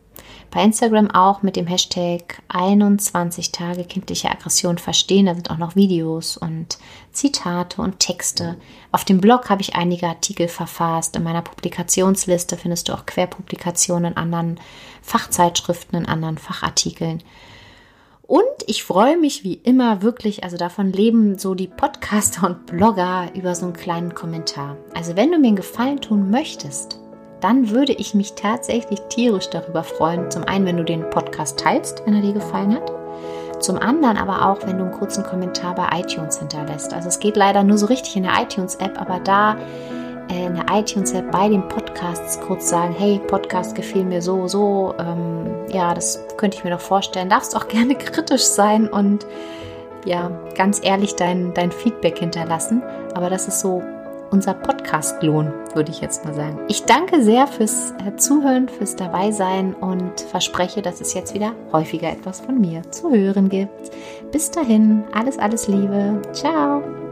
[0.51, 5.27] bei Instagram auch mit dem Hashtag 21 Tage kindliche Aggression verstehen.
[5.27, 6.79] Da sind auch noch Videos und
[7.13, 8.57] Zitate und Texte.
[8.93, 11.17] Auf dem Blog habe ich einige Artikel verfasst.
[11.17, 14.61] In meiner Publikationsliste findest du auch Querpublikationen in anderen
[15.03, 17.23] Fachzeitschriften, in anderen Fachartikeln.
[18.27, 23.31] Und ich freue mich wie immer wirklich, also davon leben so die Podcaster und Blogger
[23.35, 24.77] über so einen kleinen Kommentar.
[24.95, 26.99] Also wenn du mir einen Gefallen tun möchtest,
[27.47, 30.33] dann würde ich mich tatsächlich tierisch darüber freuen.
[30.33, 32.91] Zum einen, wenn du den Podcast teilst, wenn er dir gefallen hat.
[33.61, 36.93] Zum anderen aber auch, wenn du einen kurzen Kommentar bei iTunes hinterlässt.
[36.93, 39.57] Also es geht leider nur so richtig in der iTunes-App, aber da
[40.29, 44.93] äh, in der iTunes-App bei den Podcasts kurz sagen, hey, Podcast gefiel mir so, so,
[44.99, 47.29] ähm, ja, das könnte ich mir noch vorstellen.
[47.29, 49.25] Darfst auch gerne kritisch sein und
[50.05, 52.83] ja, ganz ehrlich dein, dein Feedback hinterlassen.
[53.15, 53.85] Aber das ist so
[54.31, 56.59] unser Podcast-Lohn, würde ich jetzt mal sagen.
[56.69, 62.11] Ich danke sehr fürs äh, Zuhören, fürs Dabeisein und verspreche, dass es jetzt wieder häufiger
[62.11, 63.91] etwas von mir zu hören gibt.
[64.33, 66.21] Bis dahin, alles, alles Liebe.
[66.33, 67.06] Ciao.